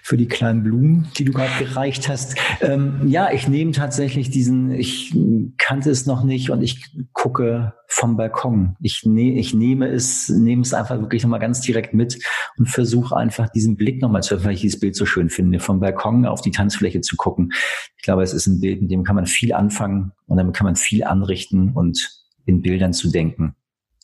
für 0.03 0.17
die 0.17 0.27
kleinen 0.27 0.61
Blumen, 0.61 1.07
die 1.17 1.25
du 1.25 1.31
gerade 1.31 1.51
gereicht 1.57 2.09
hast. 2.09 2.35
Ähm, 2.61 3.07
ja, 3.07 3.31
ich 3.31 3.47
nehme 3.47 3.71
tatsächlich 3.71 4.29
diesen, 4.29 4.71
ich 4.71 5.15
kannte 5.57 5.89
es 5.89 6.05
noch 6.05 6.23
nicht 6.23 6.49
und 6.49 6.61
ich 6.61 6.95
gucke 7.13 7.73
vom 7.87 8.17
Balkon. 8.17 8.75
Ich, 8.81 9.03
ne, 9.05 9.39
ich 9.39 9.53
nehme 9.53 9.87
es, 9.87 10.29
nehme 10.29 10.61
es 10.61 10.73
einfach 10.73 10.99
wirklich 10.99 11.23
nochmal 11.23 11.39
ganz 11.39 11.61
direkt 11.61 11.93
mit 11.93 12.19
und 12.57 12.67
versuche 12.67 13.15
einfach 13.15 13.49
diesen 13.49 13.77
Blick 13.77 14.01
nochmal 14.01 14.21
zu 14.21 14.35
öffnen, 14.35 14.49
weil 14.49 14.55
ich 14.55 14.61
dieses 14.61 14.79
Bild 14.79 14.95
so 14.95 15.05
schön 15.05 15.29
finde, 15.29 15.59
vom 15.59 15.79
Balkon 15.79 16.25
auf 16.25 16.41
die 16.41 16.51
Tanzfläche 16.51 17.01
zu 17.01 17.15
gucken. 17.15 17.51
Ich 17.97 18.03
glaube, 18.03 18.21
es 18.21 18.33
ist 18.33 18.47
ein 18.47 18.59
Bild, 18.59 18.81
mit 18.81 18.91
dem 18.91 19.03
kann 19.03 19.15
man 19.15 19.25
viel 19.25 19.53
anfangen 19.53 20.11
und 20.27 20.37
damit 20.37 20.55
kann 20.55 20.65
man 20.65 20.75
viel 20.75 21.03
anrichten 21.03 21.71
und 21.71 22.21
in 22.45 22.61
Bildern 22.61 22.93
zu 22.93 23.09
denken. 23.09 23.55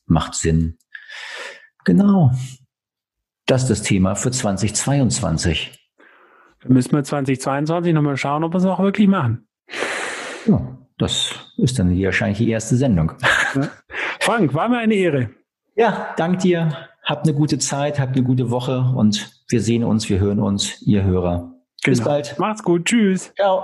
Macht 0.06 0.36
Sinn. 0.36 0.78
Genau. 1.86 2.32
Das 3.48 3.64
ist 3.64 3.70
das 3.70 3.82
Thema 3.82 4.16
für 4.16 4.30
2022. 4.30 5.72
Dann 6.62 6.74
müssen 6.74 6.92
wir 6.92 7.04
2022 7.04 7.94
nochmal 7.94 8.18
schauen, 8.18 8.44
ob 8.44 8.54
wir 8.54 8.58
es 8.58 8.66
auch 8.66 8.80
wirklich 8.80 9.08
machen. 9.08 9.48
Ja, 10.46 10.78
das 10.98 11.34
ist 11.56 11.80
dann 11.80 11.98
wahrscheinlich 12.04 12.40
die 12.40 12.50
erste 12.50 12.76
Sendung. 12.76 13.14
Ja. 13.56 13.70
Frank, 14.20 14.54
war 14.54 14.68
mir 14.68 14.80
eine 14.80 14.94
Ehre. 14.94 15.30
Ja, 15.76 16.14
dank 16.18 16.40
dir. 16.40 16.90
Habt 17.06 17.26
eine 17.26 17.34
gute 17.38 17.58
Zeit, 17.58 18.00
habt 18.00 18.18
eine 18.18 18.26
gute 18.26 18.50
Woche 18.52 18.80
und 18.96 19.32
wir 19.48 19.62
sehen 19.62 19.86
uns, 19.86 20.10
wir 20.10 20.20
hören 20.20 20.42
uns, 20.42 20.82
ihr 20.82 21.04
Hörer. 21.04 21.54
Genau. 21.84 21.98
Bis 21.98 22.04
bald. 22.04 22.38
Macht's 22.38 22.64
gut. 22.64 22.84
Tschüss. 22.84 23.32
Ciao. 23.36 23.64